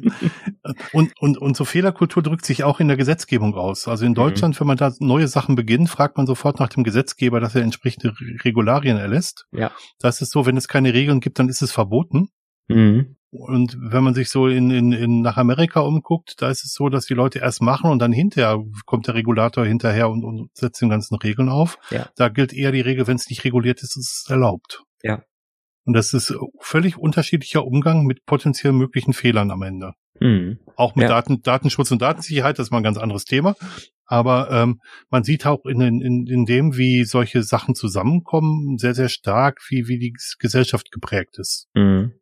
[0.93, 3.87] Und, und, und so Fehlerkultur drückt sich auch in der Gesetzgebung aus.
[3.87, 4.15] Also in mhm.
[4.15, 4.59] Deutschland, mhm.
[4.59, 8.13] wenn man da neue Sachen beginnt, fragt man sofort nach dem Gesetzgeber, dass er entsprechende
[8.43, 9.47] Regularien erlässt.
[9.51, 9.71] Ja.
[9.99, 12.29] Das ist so, wenn es keine Regeln gibt, dann ist es verboten.
[12.67, 13.15] Mhm.
[13.31, 16.89] Und wenn man sich so in, in, in nach Amerika umguckt, da ist es so,
[16.89, 20.81] dass die Leute erst machen und dann hinterher kommt der Regulator hinterher und, und setzt
[20.81, 21.77] den ganzen Regeln auf.
[21.91, 22.09] Ja.
[22.15, 24.81] Da gilt eher die Regel, wenn es nicht reguliert ist, ist es erlaubt.
[25.03, 25.21] Ja.
[25.85, 29.93] Und das ist völlig unterschiedlicher Umgang mit potenziell möglichen Fehlern am Ende.
[30.19, 30.59] Mhm.
[30.75, 31.09] Auch mit ja.
[31.09, 33.55] Daten, Datenschutz und Datensicherheit, das ist mal ein ganz anderes Thema.
[34.05, 39.09] Aber ähm, man sieht auch in, in, in dem, wie solche Sachen zusammenkommen, sehr, sehr
[39.09, 41.67] stark, wie, wie die Gesellschaft geprägt ist.
[41.75, 42.13] Mhm.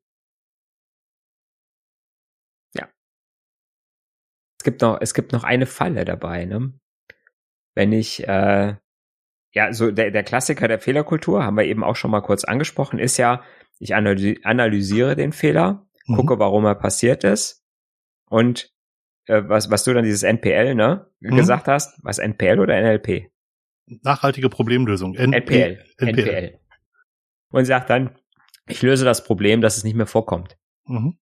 [4.68, 6.74] Gibt noch, es gibt noch eine Falle dabei, ne?
[7.74, 8.76] Wenn ich, äh,
[9.54, 13.00] ja, so der, der Klassiker der Fehlerkultur, haben wir eben auch schon mal kurz angesprochen,
[13.00, 13.44] ist ja,
[13.80, 16.16] ich analysiere den Fehler, mhm.
[16.16, 17.64] gucke, warum er passiert ist
[18.30, 18.74] und
[19.28, 21.38] äh, was, was du dann dieses NPL, ne, mhm.
[21.38, 23.32] gesagt hast, was NPL oder NLP?
[23.86, 25.16] Nachhaltige Problemlösung.
[25.16, 26.28] N NPL, NPL.
[26.28, 26.60] NPL.
[27.52, 28.20] Und sagt dann,
[28.68, 30.58] ich löse das Problem, dass es nicht mehr vorkommt.
[30.86, 31.18] Mhm.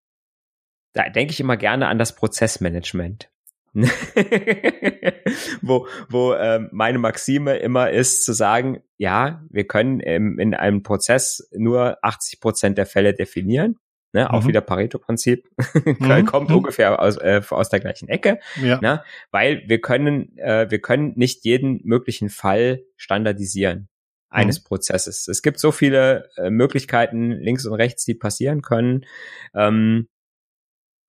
[0.93, 3.29] Da denke ich immer gerne an das Prozessmanagement.
[5.61, 10.83] wo wo ähm, meine Maxime immer ist zu sagen, ja, wir können ähm, in einem
[10.83, 13.77] Prozess nur 80 Prozent der Fälle definieren.
[14.13, 14.27] Ne, mhm.
[14.29, 15.49] Auch wieder Pareto-Prinzip,
[15.83, 16.25] mhm.
[16.25, 16.55] kommt mhm.
[16.55, 18.79] ungefähr aus, äh, aus der gleichen Ecke, ja.
[18.79, 23.89] ne, weil wir können, äh, wir können nicht jeden möglichen Fall standardisieren
[24.29, 24.67] eines mhm.
[24.67, 25.27] Prozesses.
[25.27, 29.05] Es gibt so viele äh, Möglichkeiten links und rechts, die passieren können.
[29.53, 30.07] Ähm,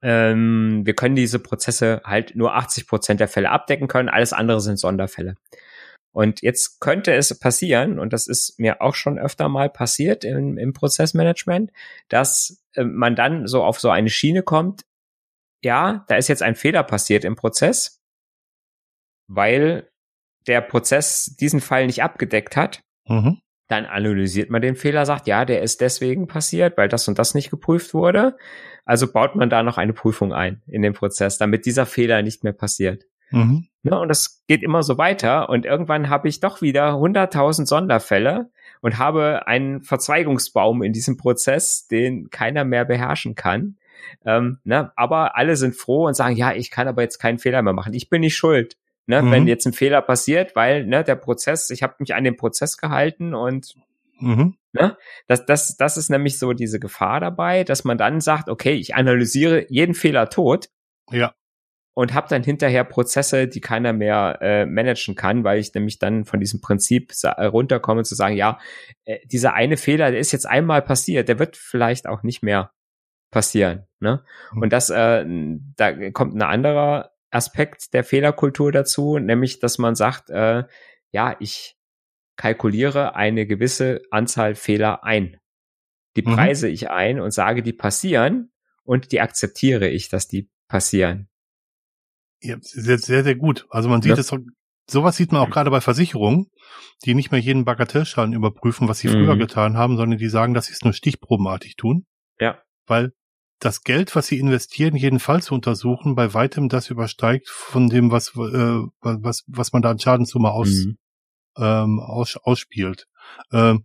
[0.07, 4.61] ähm, wir können diese Prozesse halt nur 80 Prozent der Fälle abdecken können, alles andere
[4.61, 5.35] sind Sonderfälle.
[6.13, 10.59] Und jetzt könnte es passieren, und das ist mir auch schon öfter mal passiert im,
[10.59, 11.73] im Prozessmanagement,
[12.09, 14.83] dass äh, man dann so auf so eine Schiene kommt,
[15.65, 18.01] ja, da ist jetzt ein Fehler passiert im Prozess,
[19.27, 19.91] weil
[20.47, 22.81] der Prozess diesen Fall nicht abgedeckt hat.
[23.09, 23.41] Mhm.
[23.69, 27.35] Dann analysiert man den Fehler, sagt, ja, der ist deswegen passiert, weil das und das
[27.35, 28.37] nicht geprüft wurde.
[28.85, 32.45] Also baut man da noch eine Prüfung ein in den Prozess, damit dieser Fehler nicht
[32.45, 33.05] mehr passiert.
[33.31, 33.67] Mhm.
[33.83, 35.49] Ja, und das geht immer so weiter.
[35.49, 38.51] Und irgendwann habe ich doch wieder 100.000 Sonderfälle
[38.81, 43.77] und habe einen Verzweigungsbaum in diesem Prozess, den keiner mehr beherrschen kann.
[44.25, 44.93] Ähm, ne?
[44.97, 47.95] Aber alle sind froh und sagen, ja, ich kann aber jetzt keinen Fehler mehr machen.
[47.95, 48.77] Ich bin nicht schuld.
[49.07, 49.23] Ne?
[49.23, 49.31] Mhm.
[49.31, 52.77] Wenn jetzt ein Fehler passiert, weil ne, der Prozess, ich habe mich an den Prozess
[52.77, 53.75] gehalten und
[54.19, 54.57] mhm.
[54.73, 54.97] ne?
[55.29, 58.95] das, das, das ist nämlich so diese Gefahr dabei, dass man dann sagt, okay, ich
[58.95, 60.69] analysiere jeden Fehler tot.
[61.11, 61.35] Ja
[61.97, 66.27] und habe dann hinterher Prozesse, die keiner mehr äh, managen kann, weil ich nämlich dann
[66.27, 68.59] von diesem Prinzip äh, runterkomme zu sagen, ja,
[69.07, 72.71] äh, dieser eine Fehler, der ist jetzt einmal passiert, der wird vielleicht auch nicht mehr
[73.31, 73.87] passieren.
[73.99, 74.23] Ne?
[74.53, 74.63] Mhm.
[74.63, 75.25] Und das, äh,
[75.77, 80.65] da kommt ein anderer Aspekt der Fehlerkultur dazu, nämlich, dass man sagt, äh,
[81.13, 81.77] ja, ich
[82.37, 85.39] kalkuliere eine gewisse Anzahl Fehler ein.
[86.17, 86.35] Die mhm.
[86.35, 86.75] preise mhm.
[86.75, 88.53] ich ein und sage, die passieren
[88.85, 91.29] und die akzeptiere ich, dass die passieren.
[92.41, 93.67] Ja, sehr, sehr, sehr gut.
[93.71, 94.39] Also man sieht es, ja.
[94.89, 96.51] sowas sieht man auch gerade bei Versicherungen,
[97.05, 99.13] die nicht mehr jeden Bagatellschaden überprüfen, was sie mhm.
[99.13, 102.07] früher getan haben, sondern die sagen, dass sie es nur stichprobenartig tun.
[102.39, 102.63] Ja.
[102.87, 103.13] Weil
[103.59, 108.11] das Geld, was sie investieren, jeden Fall zu untersuchen, bei weitem das übersteigt von dem,
[108.11, 110.99] was, äh, was, was man da an Schadenssumme aus, mhm.
[111.57, 113.07] ähm, aus, ausspielt.
[113.53, 113.85] Ähm,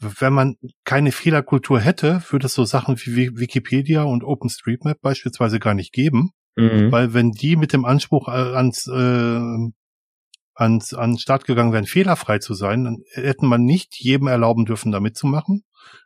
[0.00, 5.74] wenn man keine Fehlerkultur hätte, würde es so Sachen wie Wikipedia und OpenStreetMap beispielsweise gar
[5.74, 6.30] nicht geben.
[6.54, 6.92] Mhm.
[6.92, 9.70] Weil wenn die mit dem Anspruch äh, ans, äh,
[10.54, 14.64] ans, an den Start gegangen wären, fehlerfrei zu sein, dann hätten man nicht jedem erlauben
[14.64, 15.64] dürfen, da mitzumachen,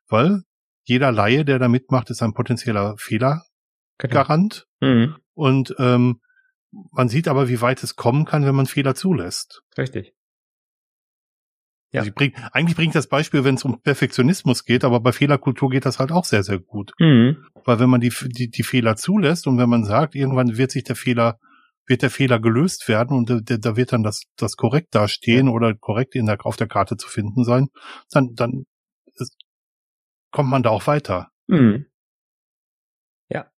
[0.09, 0.43] weil
[0.85, 4.67] jeder Laie, der da mitmacht, ist ein potenzieller Fehlergarant.
[4.81, 4.95] Genau.
[4.95, 5.17] Mhm.
[5.35, 6.21] Und ähm,
[6.91, 9.63] man sieht aber, wie weit es kommen kann, wenn man Fehler zulässt.
[9.77, 10.15] Richtig.
[11.93, 12.01] Ja.
[12.01, 15.85] Also bring, eigentlich bringt das Beispiel, wenn es um Perfektionismus geht, aber bei Fehlerkultur geht
[15.85, 16.93] das halt auch sehr, sehr gut.
[16.99, 17.45] Mhm.
[17.65, 20.85] Weil wenn man die, die, die Fehler zulässt und wenn man sagt, irgendwann wird sich
[20.85, 21.39] der Fehler,
[21.87, 25.53] wird der Fehler gelöst werden und da, da wird dann das, das korrekt dastehen ja.
[25.53, 27.69] oder korrekt in der, auf der Karte zu finden sein,
[28.11, 28.65] dann, dann
[29.17, 29.37] ist,
[30.33, 31.31] kommt man da auch weiter.
[31.47, 31.87] Mhm.
[33.29, 33.51] Ja.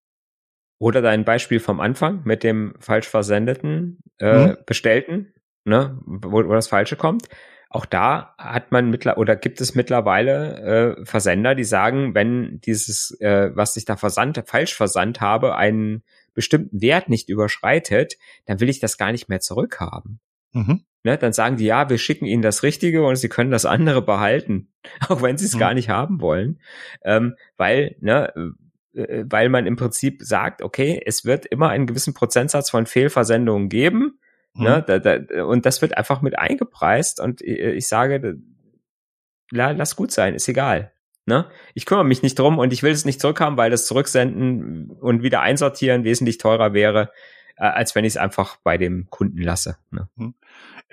[0.78, 4.56] Oder dein Beispiel vom Anfang mit dem falsch versendeten, äh, mhm.
[4.66, 5.32] bestellten,
[5.64, 7.28] ne, wo, wo das Falsche kommt
[7.74, 13.10] auch da hat man mittler oder gibt es mittlerweile äh, Versender, die sagen, wenn dieses,
[13.20, 18.14] äh, was ich da versandt, falsch versandt habe, einen bestimmten Wert nicht überschreitet,
[18.46, 20.20] dann will ich das gar nicht mehr zurückhaben.
[20.52, 20.84] Mhm.
[21.04, 24.02] Ne, dann sagen die, ja, wir schicken ihnen das Richtige und sie können das andere
[24.02, 24.72] behalten,
[25.08, 25.58] auch wenn sie es mhm.
[25.60, 26.60] gar nicht haben wollen,
[27.04, 28.32] ähm, weil, ne,
[28.94, 33.68] äh, weil man im Prinzip sagt, okay, es wird immer einen gewissen Prozentsatz von Fehlversendungen
[33.68, 34.18] geben
[34.56, 34.78] Ne?
[34.78, 34.84] Mhm.
[34.86, 38.38] Da, da, und das wird einfach mit eingepreist und ich sage,
[39.50, 40.92] la, lass gut sein, ist egal.
[41.26, 41.46] Ne?
[41.74, 45.22] Ich kümmere mich nicht drum und ich will es nicht zurückhaben, weil das Zurücksenden und
[45.22, 47.10] wieder einsortieren wesentlich teurer wäre,
[47.56, 49.76] äh, als wenn ich es einfach bei dem Kunden lasse.
[49.90, 50.08] Ne?
[50.16, 50.34] Mhm.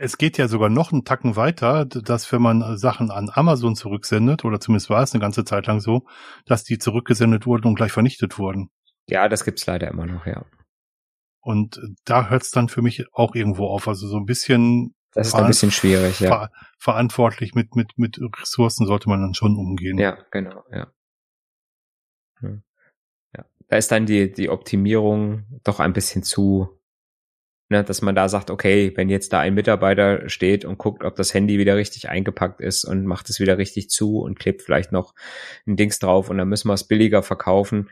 [0.04, 4.44] Es geht ja sogar noch einen Tacken weiter, dass wenn man Sachen an Amazon zurücksendet,
[4.44, 6.08] oder zumindest war es eine ganze Zeit lang so,
[6.48, 8.72] dass die zurückgesendet wurden und gleich vernichtet wurden.
[9.08, 10.44] Ja, das gibt's leider immer noch, ja.
[11.40, 13.88] Und da hört es dann für mich auch irgendwo auf.
[13.88, 14.96] Also so ein bisschen.
[15.12, 16.30] Das ist ein bisschen schwierig, ja.
[16.30, 20.00] Ver verantwortlich mit, mit, mit Ressourcen sollte man dann schon umgehen.
[20.00, 20.92] Ja, genau, ja.
[22.40, 22.64] Hm.
[23.38, 23.46] Ja.
[23.68, 26.81] Da ist dann die, die Optimierung doch ein bisschen zu,
[27.72, 31.16] ne, dass man da sagt, okay, wenn jetzt da ein Mitarbeiter steht und guckt, ob
[31.16, 34.92] das Handy wieder richtig eingepackt ist und macht es wieder richtig zu und klebt vielleicht
[34.92, 35.16] noch
[35.66, 37.90] ein Dings drauf und dann müssen wir es billiger verkaufen,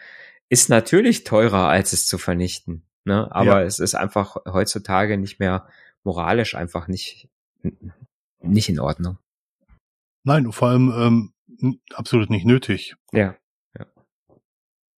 [0.49, 2.83] ist natürlich teurer, als es zu vernichten.
[3.05, 3.33] Ne?
[3.33, 3.63] Aber ja.
[3.63, 5.67] es ist einfach heutzutage nicht mehr
[6.03, 7.29] moralisch einfach nicht,
[8.41, 9.17] nicht in Ordnung.
[10.25, 12.95] Nein, vor allem ähm, absolut nicht nötig.
[13.13, 13.37] Ja.
[13.77, 13.85] ja.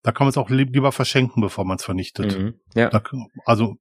[0.02, 2.36] Da kann man es auch lieber verschenken, bevor man es vernichtet.
[2.36, 2.60] Mhm.
[2.74, 2.90] Ja.
[2.90, 3.04] Da,
[3.46, 3.78] also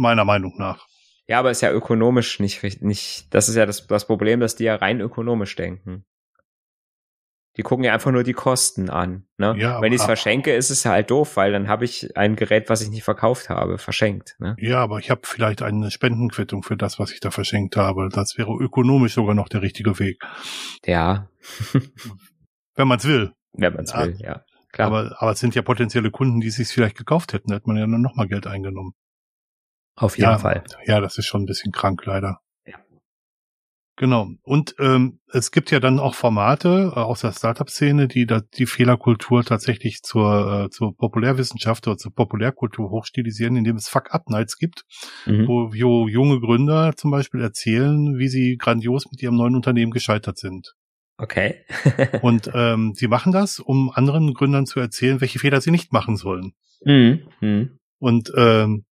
[0.00, 0.86] meiner Meinung nach.
[1.26, 3.26] Ja, aber ist ja ökonomisch nicht nicht.
[3.30, 6.04] Das ist ja das, das Problem, dass die ja rein ökonomisch denken.
[7.58, 9.26] Die gucken ja einfach nur die Kosten an.
[9.36, 9.56] Ne?
[9.58, 12.70] Ja, Wenn ich es verschenke, ist es halt doof, weil dann habe ich ein Gerät,
[12.70, 14.36] was ich nicht verkauft habe, verschenkt.
[14.38, 14.54] Ne?
[14.60, 18.10] Ja, aber ich habe vielleicht eine Spendenquittung für das, was ich da verschenkt habe.
[18.10, 20.22] Das wäre ökonomisch sogar noch der richtige Weg.
[20.86, 21.28] Ja.
[22.76, 23.32] Wenn man es will.
[23.54, 24.06] Wenn man es ja.
[24.06, 24.44] will, ja.
[24.70, 24.86] Klar.
[24.86, 27.48] Aber, aber es sind ja potenzielle Kunden, die es sich vielleicht gekauft hätten.
[27.48, 28.92] Da hätte man ja dann nochmal Geld eingenommen.
[29.98, 30.62] Auf jeden ja, Fall.
[30.86, 32.40] Ja, das ist schon ein bisschen krank, leider.
[33.98, 34.28] Genau.
[34.44, 38.66] Und ähm, es gibt ja dann auch Formate äh, aus der Startup-Szene, die da die
[38.66, 44.84] Fehlerkultur tatsächlich zur, äh, zur Populärwissenschaft oder zur Populärkultur hochstilisieren, indem es Fuck-Up-Nights gibt,
[45.26, 45.48] mhm.
[45.48, 50.38] wo, wo junge Gründer zum Beispiel erzählen, wie sie grandios mit ihrem neuen Unternehmen gescheitert
[50.38, 50.74] sind.
[51.16, 51.64] Okay.
[52.22, 56.16] und ähm, sie machen das, um anderen Gründern zu erzählen, welche Fehler sie nicht machen
[56.16, 56.52] sollen.
[56.84, 57.22] Mhm.
[57.40, 57.78] Mhm.
[57.98, 58.84] Und ähm,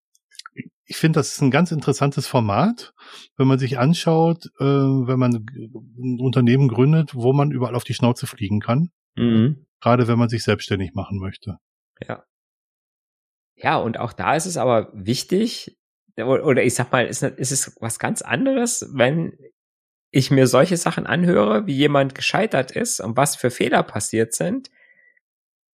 [0.86, 2.94] ich finde, das ist ein ganz interessantes Format,
[3.36, 7.94] wenn man sich anschaut, äh, wenn man ein Unternehmen gründet, wo man überall auf die
[7.94, 8.90] Schnauze fliegen kann.
[9.16, 9.66] Mhm.
[9.80, 11.58] Gerade wenn man sich selbstständig machen möchte.
[12.06, 12.24] Ja.
[13.56, 15.76] Ja, und auch da ist es aber wichtig,
[16.16, 19.36] oder ich sag mal, ist, ist es was ganz anderes, wenn
[20.10, 24.70] ich mir solche Sachen anhöre, wie jemand gescheitert ist und was für Fehler passiert sind,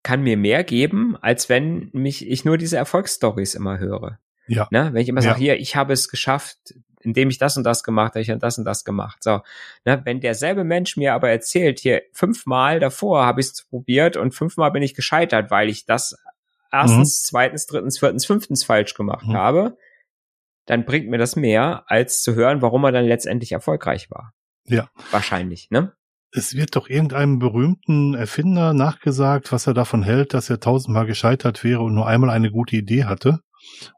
[0.02, 4.18] kann mir mehr geben, als wenn mich ich nur diese Erfolgsstories immer höre.
[4.46, 4.68] Ja.
[4.70, 4.90] Ne?
[4.92, 5.30] Wenn ich immer ja.
[5.30, 8.38] sage, hier, ich habe es geschafft, indem ich das und das gemacht habe, ich habe
[8.38, 9.22] das und das gemacht.
[9.22, 9.40] So,
[9.84, 10.00] ne?
[10.04, 14.70] wenn derselbe Mensch mir aber erzählt, hier fünfmal davor habe ich es probiert und fünfmal
[14.70, 16.16] bin ich gescheitert, weil ich das
[16.70, 17.28] erstens, mhm.
[17.28, 19.36] zweitens, drittens, viertens, fünftens falsch gemacht mhm.
[19.36, 19.76] habe,
[20.66, 24.32] dann bringt mir das mehr, als zu hören, warum er dann letztendlich erfolgreich war.
[24.64, 24.88] Ja.
[25.10, 25.92] Wahrscheinlich, ne?
[26.34, 31.62] Es wird doch irgendeinem berühmten Erfinder nachgesagt, was er davon hält, dass er tausendmal gescheitert
[31.62, 33.40] wäre und nur einmal eine gute Idee hatte.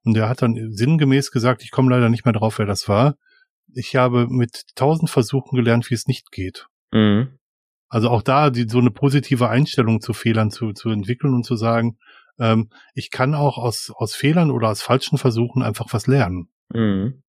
[0.03, 3.17] Und er hat dann sinngemäß gesagt, ich komme leider nicht mehr drauf, wer das war.
[3.73, 6.67] Ich habe mit tausend Versuchen gelernt, wie es nicht geht.
[6.93, 7.39] Mhm.
[7.89, 11.57] Also auch da die, so eine positive Einstellung zu Fehlern zu, zu entwickeln und zu
[11.57, 11.97] sagen,
[12.39, 16.49] ähm, ich kann auch aus, aus Fehlern oder aus falschen Versuchen einfach was lernen.
[16.73, 17.23] Mhm.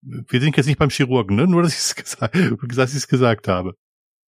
[0.00, 1.46] Wir sind jetzt nicht beim Chirurgen, ne?
[1.46, 2.34] Nur, dass ich es gesagt,
[2.76, 3.74] dass ich es gesagt habe.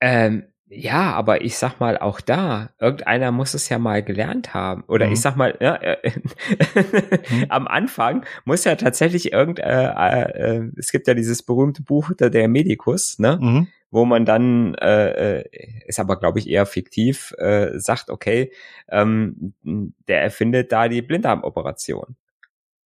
[0.00, 4.85] Ähm, ja, aber ich sag mal, auch da, irgendeiner muss es ja mal gelernt haben.
[4.87, 5.14] Oder mhm.
[5.14, 7.46] ich sag mal, ja, äh, mhm.
[7.48, 12.30] am Anfang muss ja tatsächlich irgend, äh, äh, es gibt ja dieses berühmte Buch der,
[12.30, 13.38] der Medikus, ne?
[13.40, 13.66] Mhm.
[13.90, 15.44] Wo man dann, äh, äh
[15.87, 18.52] ist aber glaube ich eher fiktiv, äh, sagt, okay,
[18.88, 22.14] ähm, der erfindet da die Blinddarmoperation.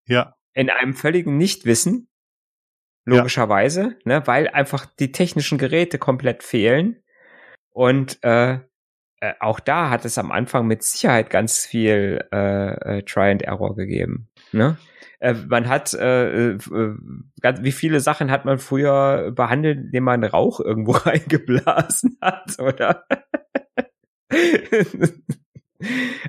[0.07, 0.35] Ja.
[0.53, 2.07] In einem völligen Nichtwissen,
[3.03, 4.19] logischerweise, ja.
[4.19, 7.03] ne, weil einfach die technischen Geräte komplett fehlen
[7.75, 8.59] und äh,
[9.19, 13.41] äh, auch da hat es am Anfang mit Sicherheit ganz viel äh, äh, Try and
[13.41, 14.29] Error gegeben.
[14.53, 14.77] Ne?
[15.19, 16.57] Äh, man hat, äh,
[17.41, 23.03] ganz, wie viele Sachen hat man früher behandelt, indem man Rauch irgendwo reingeblasen hat, oder?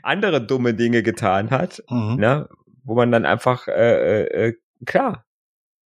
[0.03, 2.17] andere dumme Dinge getan hat, mhm.
[2.17, 2.49] ne?
[2.83, 4.55] wo man dann einfach, äh, äh,
[4.85, 5.26] klar,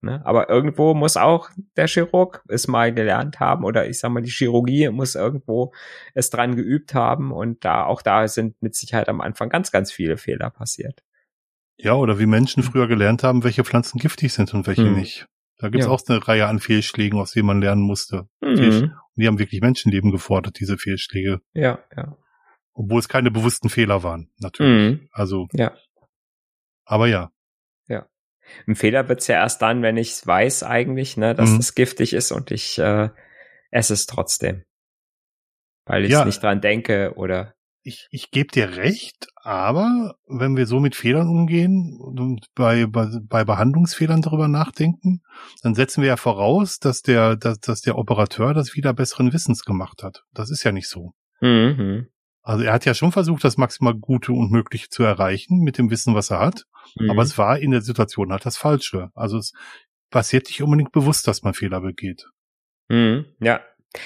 [0.02, 0.24] Ne?
[0.24, 4.30] Aber irgendwo muss auch der Chirurg es mal gelernt haben oder ich sag mal, die
[4.30, 5.72] Chirurgie muss irgendwo
[6.14, 9.92] es dran geübt haben und da auch da sind mit Sicherheit am Anfang ganz, ganz
[9.92, 11.02] viele Fehler passiert.
[11.76, 14.94] Ja, oder wie Menschen früher gelernt haben, welche Pflanzen giftig sind und welche hm.
[14.94, 15.26] nicht.
[15.60, 15.92] Da gibt's ja.
[15.92, 18.28] auch eine Reihe an Fehlschlägen, aus denen man lernen musste.
[18.40, 18.94] Mhm.
[19.16, 21.42] Die haben wirklich Menschenleben gefordert, diese Fehlschläge.
[21.52, 22.16] Ja, ja.
[22.72, 25.00] Obwohl es keine bewussten Fehler waren, natürlich.
[25.00, 25.08] Mhm.
[25.12, 25.48] Also.
[25.52, 25.72] Ja.
[26.86, 27.30] Aber ja.
[28.66, 31.58] Ein Fehler wird's ja erst dann, wenn ich weiß eigentlich, ne, dass mhm.
[31.58, 33.10] es giftig ist und ich äh,
[33.70, 34.64] esse es trotzdem.
[35.86, 37.54] Weil ich ja, nicht dran denke oder.
[37.82, 43.08] Ich, ich gebe dir recht, aber wenn wir so mit Fehlern umgehen und bei, bei,
[43.22, 45.22] bei Behandlungsfehlern darüber nachdenken,
[45.62, 49.64] dann setzen wir ja voraus, dass der, dass, dass der Operateur das wieder besseren Wissens
[49.64, 50.24] gemacht hat.
[50.34, 51.14] Das ist ja nicht so.
[51.40, 52.08] Mhm.
[52.42, 55.90] Also er hat ja schon versucht, das maximal Gute und Mögliche zu erreichen mit dem
[55.90, 56.64] Wissen, was er hat.
[56.96, 57.11] Mhm.
[57.11, 59.11] Aber es war in der Situation halt das Falsche.
[59.14, 59.53] Also es
[60.11, 62.26] passiert nicht unbedingt bewusst, dass man Fehler begeht.
[62.88, 63.26] Mhm.
[63.40, 63.61] Ja.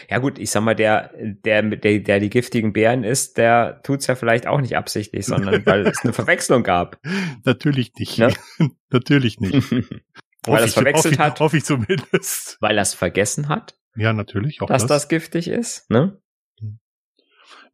[0.09, 4.07] Ja gut, ich sag mal, der, der, der, der die giftigen Beeren isst, der tut's
[4.07, 6.99] ja vielleicht auch nicht absichtlich, sondern weil es eine Verwechslung gab.
[7.45, 8.17] Natürlich nicht.
[8.19, 8.33] Ne?
[8.91, 9.71] Natürlich nicht.
[10.47, 11.41] weil er es verwechselt hoffe, hat.
[11.41, 12.57] Hoffe ich zumindest.
[12.61, 13.77] Weil er es vergessen hat.
[13.97, 14.61] Ja, natürlich.
[14.61, 15.03] Auch dass das.
[15.03, 16.21] das giftig ist, ne?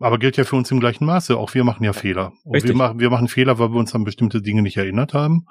[0.00, 1.36] Aber gilt ja für uns im gleichen Maße.
[1.36, 2.32] Auch wir machen ja Fehler.
[2.44, 5.46] Und wir machen, wir machen Fehler, weil wir uns an bestimmte Dinge nicht erinnert haben.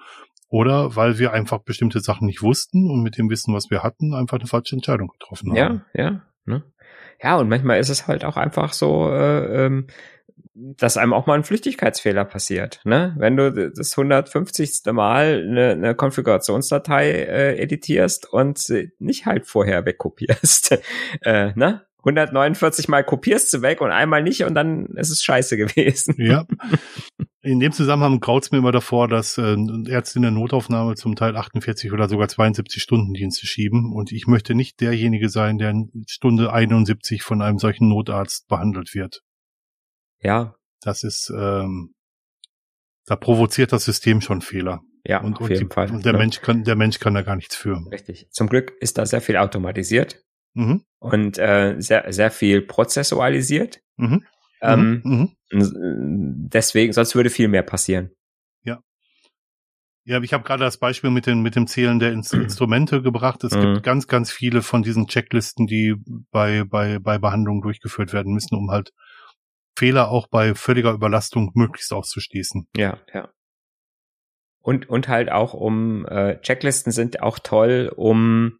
[0.49, 4.15] Oder weil wir einfach bestimmte Sachen nicht wussten und mit dem Wissen, was wir hatten,
[4.15, 5.83] einfach eine falsche Entscheidung getroffen haben.
[5.93, 6.21] Ja, ja.
[6.45, 6.63] Ne?
[7.21, 9.87] Ja, und manchmal ist es halt auch einfach so, äh, ähm,
[10.55, 12.81] dass einem auch mal ein Flüchtigkeitsfehler passiert.
[12.83, 13.15] Ne?
[13.17, 14.81] Wenn du das 150.
[14.91, 18.65] Mal eine, eine Konfigurationsdatei äh, editierst und
[18.97, 20.79] nicht halt vorher wegkopierst.
[21.21, 21.85] äh, ne?
[21.99, 26.15] 149 Mal kopierst du weg und einmal nicht und dann ist es scheiße gewesen.
[26.17, 26.45] Ja.
[27.41, 31.35] In dem Zusammenhang graut's mir immer davor, dass äh, Ärzte in der Notaufnahme zum Teil
[31.35, 36.05] 48 oder sogar 72 Stunden Dienste schieben und ich möchte nicht derjenige sein, der in
[36.07, 39.21] Stunde 71 von einem solchen Notarzt behandelt wird.
[40.21, 40.55] Ja.
[40.81, 41.93] Das ist, ähm,
[43.05, 44.81] da provoziert das System schon Fehler.
[45.05, 45.89] Ja, und, auf und jeden die, Fall.
[45.91, 46.17] Und der ja.
[46.19, 47.81] Mensch kann, der Mensch kann da gar nichts für.
[47.91, 48.27] Richtig.
[48.31, 50.23] Zum Glück ist da sehr viel automatisiert
[50.59, 50.83] mhm.
[50.99, 53.81] und äh, sehr, sehr viel prozessualisiert.
[53.97, 54.25] Mhm.
[54.61, 55.29] Ähm, mhm.
[55.51, 56.49] mhm.
[56.51, 58.11] Deswegen, sonst würde viel mehr passieren.
[58.63, 58.81] Ja.
[60.03, 63.43] Ja, ich habe gerade das Beispiel mit, den, mit dem Zählen der Instrumente gebracht.
[63.43, 63.61] Es mhm.
[63.61, 65.95] gibt ganz, ganz viele von diesen Checklisten, die
[66.31, 68.91] bei, bei, bei Behandlungen durchgeführt werden müssen, um halt
[69.77, 72.67] Fehler auch bei völliger Überlastung möglichst auszuschließen.
[72.75, 73.29] Ja, ja.
[74.61, 78.58] Und, und halt auch um, äh, Checklisten sind auch toll, um,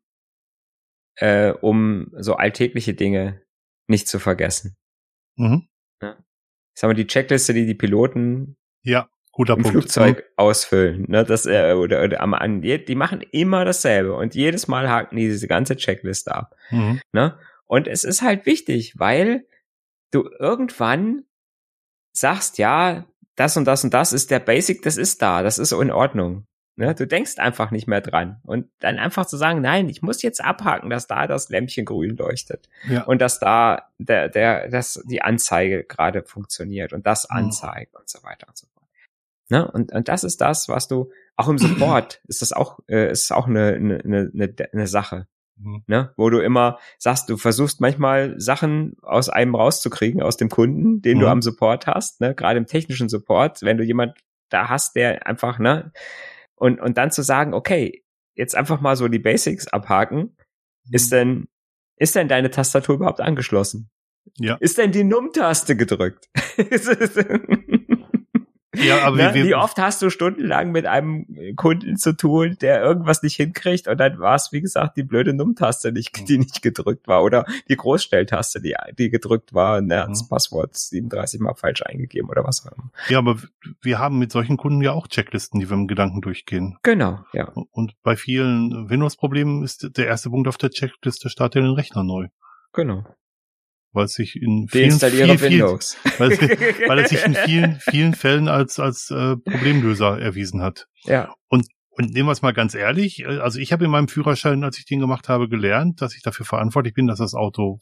[1.20, 3.42] äh, um so alltägliche Dinge
[3.88, 4.78] nicht zu vergessen.
[5.36, 5.68] Mhm.
[6.02, 6.18] Ja.
[6.74, 9.10] Sagen wir, die Checkliste, die die Piloten ja.
[9.32, 9.78] Guter im Punkt.
[9.78, 10.34] Flugzeug mhm.
[10.38, 11.06] ausfüllen.
[11.08, 15.16] Ne, das, äh, oder, oder am an, die machen immer dasselbe und jedes Mal haken
[15.16, 16.56] die diese ganze Checkliste ab.
[16.72, 17.02] Mhm.
[17.12, 17.38] Ne?
[17.66, 19.46] Und es ist halt wichtig, weil
[20.12, 21.24] du irgendwann
[22.12, 23.06] sagst, ja,
[23.36, 26.46] das und das und das ist der Basic, das ist da, das ist in Ordnung.
[26.80, 26.96] Ne?
[26.96, 28.40] Du denkst einfach nicht mehr dran.
[28.46, 32.16] Und dann einfach zu sagen, nein, ich muss jetzt abhaken, dass da das Lämpchen grün
[32.16, 32.70] leuchtet.
[32.88, 33.04] Ja.
[33.04, 37.36] Und dass da der, der, dass die Anzeige gerade funktioniert und das mhm.
[37.36, 38.00] anzeigt mhm.
[38.00, 38.88] und so weiter und so fort.
[39.50, 39.70] Ne?
[39.70, 43.34] Und, und das ist das, was du, auch im Support ist das auch, äh, ist
[43.34, 45.28] auch eine, eine, eine, eine Sache.
[45.58, 45.84] Mhm.
[45.86, 46.14] Ne?
[46.16, 51.18] Wo du immer sagst, du versuchst manchmal Sachen aus einem rauszukriegen, aus dem Kunden, den
[51.18, 51.22] mhm.
[51.22, 52.34] du am Support hast, ne?
[52.36, 54.18] gerade im technischen Support, wenn du jemand
[54.48, 55.92] da hast, der einfach, ne,
[56.60, 58.04] und, und dann zu sagen, okay,
[58.36, 60.94] jetzt einfach mal so die Basics abhaken, mhm.
[60.94, 61.48] ist denn,
[61.96, 63.90] ist denn deine Tastatur überhaupt angeschlossen?
[64.38, 64.58] Ja.
[64.60, 66.30] Ist denn die Num-Taste gedrückt?
[68.76, 69.34] Ja, aber ne?
[69.34, 73.88] wie, wie, oft hast du stundenlang mit einem Kunden zu tun, der irgendwas nicht hinkriegt
[73.88, 77.76] und dann war es, wie gesagt, die blöde Num-Taste, die nicht gedrückt war oder die
[77.76, 82.44] Großstelltaste, die, die gedrückt war und er hat das Passwort 37 mal falsch eingegeben oder
[82.44, 82.92] was auch immer.
[83.08, 83.38] Ja, aber
[83.82, 86.78] wir haben mit solchen Kunden ja auch Checklisten, die wir im Gedanken durchgehen.
[86.84, 87.52] Genau, ja.
[87.72, 92.28] Und bei vielen Windows-Problemen ist der erste Punkt auf der Checkliste, starte den Rechner neu.
[92.74, 93.04] Genau
[93.92, 96.40] weil es sich in vielen, viel, viel, weil, es,
[96.88, 100.88] weil es sich in vielen, vielen Fällen als, als äh, Problemlöser erwiesen hat.
[101.04, 101.34] Ja.
[101.48, 104.64] Und, und nehmen wir es mal ganz ehrlich, äh, also ich habe in meinem Führerschein,
[104.64, 107.80] als ich den gemacht habe, gelernt, dass ich dafür verantwortlich bin, dass das Auto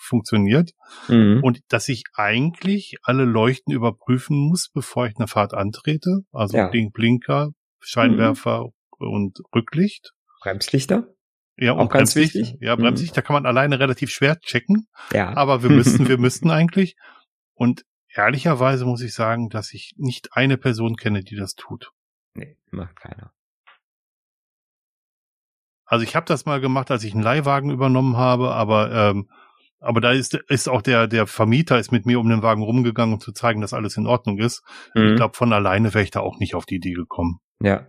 [0.00, 0.72] funktioniert
[1.08, 1.40] mhm.
[1.42, 6.20] und dass ich eigentlich alle Leuchten überprüfen muss, bevor ich eine Fahrt antrete.
[6.32, 6.70] Also ja.
[6.70, 9.08] den Blinker, Scheinwerfer mhm.
[9.08, 10.12] und Rücklicht.
[10.42, 11.08] Bremslichter?
[11.58, 12.56] Ja, auch ganz wichtig.
[12.60, 13.16] Ja, Bremslicht, mhm.
[13.16, 14.86] da kann man alleine relativ schwer checken.
[15.12, 15.34] Ja.
[15.36, 16.96] Aber wir müssten, wir müssten eigentlich.
[17.54, 17.84] Und
[18.14, 21.90] ehrlicherweise muss ich sagen, dass ich nicht eine Person kenne, die das tut.
[22.34, 23.32] Nee, macht keiner.
[25.86, 29.30] Also ich habe das mal gemacht, als ich einen Leihwagen übernommen habe, aber ähm,
[29.78, 33.14] aber da ist, ist auch der, der Vermieter ist mit mir um den Wagen rumgegangen,
[33.14, 34.62] um zu zeigen, dass alles in Ordnung ist.
[34.94, 35.10] Mhm.
[35.10, 37.38] Ich glaube, von alleine wäre ich da auch nicht auf die Idee gekommen.
[37.60, 37.86] Ja,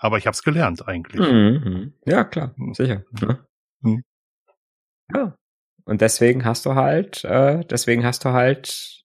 [0.00, 1.20] aber ich habe es gelernt eigentlich.
[1.20, 1.92] Mhm, mhm.
[2.06, 2.74] Ja, klar, mhm.
[2.74, 3.04] sicher.
[3.20, 3.38] Ne?
[3.82, 4.02] Mhm.
[5.14, 5.36] Ja.
[5.84, 9.04] Und deswegen hast du halt, äh, deswegen hast du halt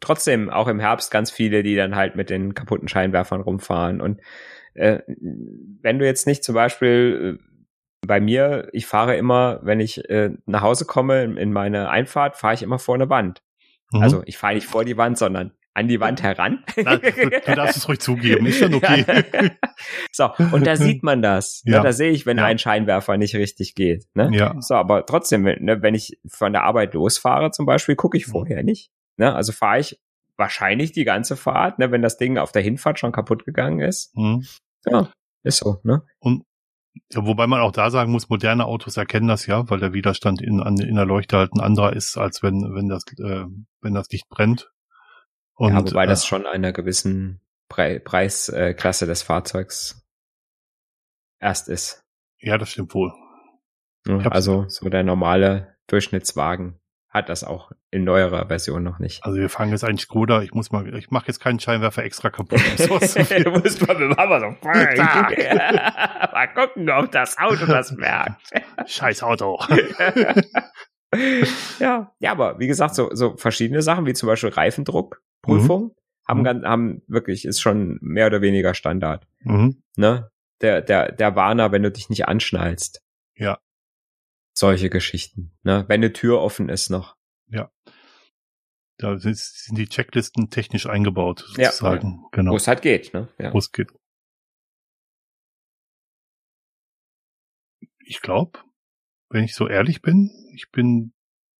[0.00, 4.00] trotzdem auch im Herbst ganz viele, die dann halt mit den kaputten Scheinwerfern rumfahren.
[4.00, 4.20] Und
[4.74, 10.08] äh, wenn du jetzt nicht zum Beispiel äh, bei mir, ich fahre immer, wenn ich
[10.10, 13.42] äh, nach Hause komme in meine Einfahrt, fahre ich immer vor eine Wand.
[13.92, 14.02] Mhm.
[14.02, 16.64] Also ich fahre nicht vor die Wand, sondern an die Wand heran.
[16.76, 19.04] Na, du, du, darfst es ruhig zugeben, ist schon okay.
[20.12, 21.62] so, und da sieht man das.
[21.64, 21.72] Ne?
[21.72, 21.78] Ja.
[21.78, 21.84] Ne?
[21.84, 22.44] Da sehe ich, wenn ja.
[22.44, 24.06] ein Scheinwerfer nicht richtig geht.
[24.14, 24.30] Ne?
[24.32, 24.54] Ja.
[24.60, 28.32] So, aber trotzdem, ne, wenn ich von der Arbeit losfahre zum Beispiel, gucke ich mhm.
[28.32, 28.90] vorher nicht.
[29.16, 29.34] Ne?
[29.34, 30.00] Also fahre ich
[30.36, 34.16] wahrscheinlich die ganze Fahrt, ne, wenn das Ding auf der Hinfahrt schon kaputt gegangen ist.
[34.16, 34.44] Mhm.
[34.86, 35.10] Ja,
[35.44, 35.78] ist so.
[35.84, 36.02] Ne?
[36.18, 36.44] Und
[37.12, 40.42] ja, wobei man auch da sagen muss, moderne Autos erkennen das ja, weil der Widerstand
[40.42, 43.44] in, in der Leuchte halt ein anderer ist, als wenn, wenn das, äh,
[43.80, 44.70] wenn das Licht brennt.
[45.60, 50.02] Und, ja, wobei äh, das schon einer gewissen Pre Preisklasse des Fahrzeugs
[51.38, 52.02] erst ist.
[52.38, 53.12] Ja, das stimmt wohl.
[54.30, 56.80] also so der normale Durchschnittswagen
[57.10, 59.22] hat das auch in neuerer Version noch nicht.
[59.22, 62.30] Also wir fangen jetzt einen Skoda, ich muss mal, ich mache jetzt keinen Scheinwerfer extra
[62.30, 62.58] kaputt.
[62.78, 64.46] du musst mal mit Mama so
[66.32, 68.40] mal gucken, ob das Auto das merkt.
[68.86, 69.60] Scheiß Auto.
[71.78, 75.94] ja, ja, aber wie gesagt, so, so verschiedene Sachen, wie zum Beispiel Reifendruck, Prüfung
[76.28, 76.28] mhm.
[76.28, 76.64] haben, mhm.
[76.64, 79.26] haben wirklich, ist schon mehr oder weniger Standard.
[79.40, 79.82] Mhm.
[79.96, 80.30] Ne?
[80.60, 83.02] Der, der, der Warner, wenn du dich nicht anschnallst.
[83.34, 83.58] Ja.
[84.54, 85.52] Solche Geschichten.
[85.62, 85.84] Ne?
[85.88, 87.16] Wenn eine Tür offen ist noch.
[87.48, 87.70] Ja.
[88.98, 92.20] Da sind die Checklisten technisch eingebaut, sozusagen.
[92.22, 92.52] Ja, genau.
[92.52, 93.28] Wo es halt geht, ne?
[93.38, 93.54] Ja.
[93.54, 93.90] Wo es geht.
[98.04, 98.58] Ich glaube,
[99.30, 101.14] wenn ich so ehrlich bin, ich bin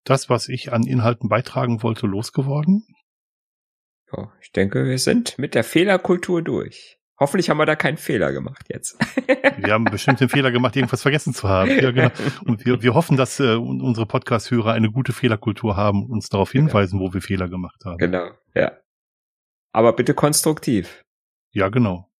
[0.04, 2.86] das, was ich an Inhalten beitragen wollte, losgeworden.
[4.12, 6.98] Ja, ich denke, wir sind mit der Fehlerkultur durch.
[7.18, 8.96] Hoffentlich haben wir da keinen Fehler gemacht jetzt.
[9.58, 11.70] wir haben bestimmt den Fehler gemacht, irgendwas vergessen zu haben.
[11.70, 12.10] Ja, genau.
[12.46, 16.52] Und wir, wir hoffen, dass äh, unsere Podcast-Hörer eine gute Fehlerkultur haben und uns darauf
[16.52, 17.98] hinweisen, wo wir Fehler gemacht haben.
[17.98, 18.72] Genau, ja.
[19.72, 21.04] Aber bitte konstruktiv.
[21.52, 22.10] Ja, genau.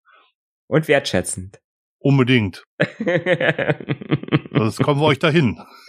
[0.67, 1.61] Und wertschätzend.
[1.99, 2.65] Unbedingt.
[4.53, 5.59] Das kommen wir euch dahin.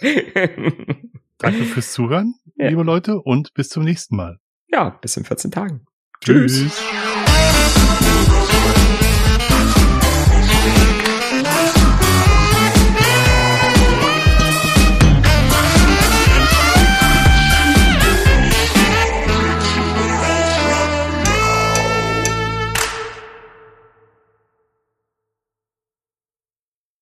[1.38, 2.68] Danke fürs Zuhören, ja.
[2.68, 4.38] liebe Leute, und bis zum nächsten Mal.
[4.68, 5.84] Ja, bis in 14 Tagen.
[6.24, 6.52] Tschüss.
[6.52, 6.82] Tschüss.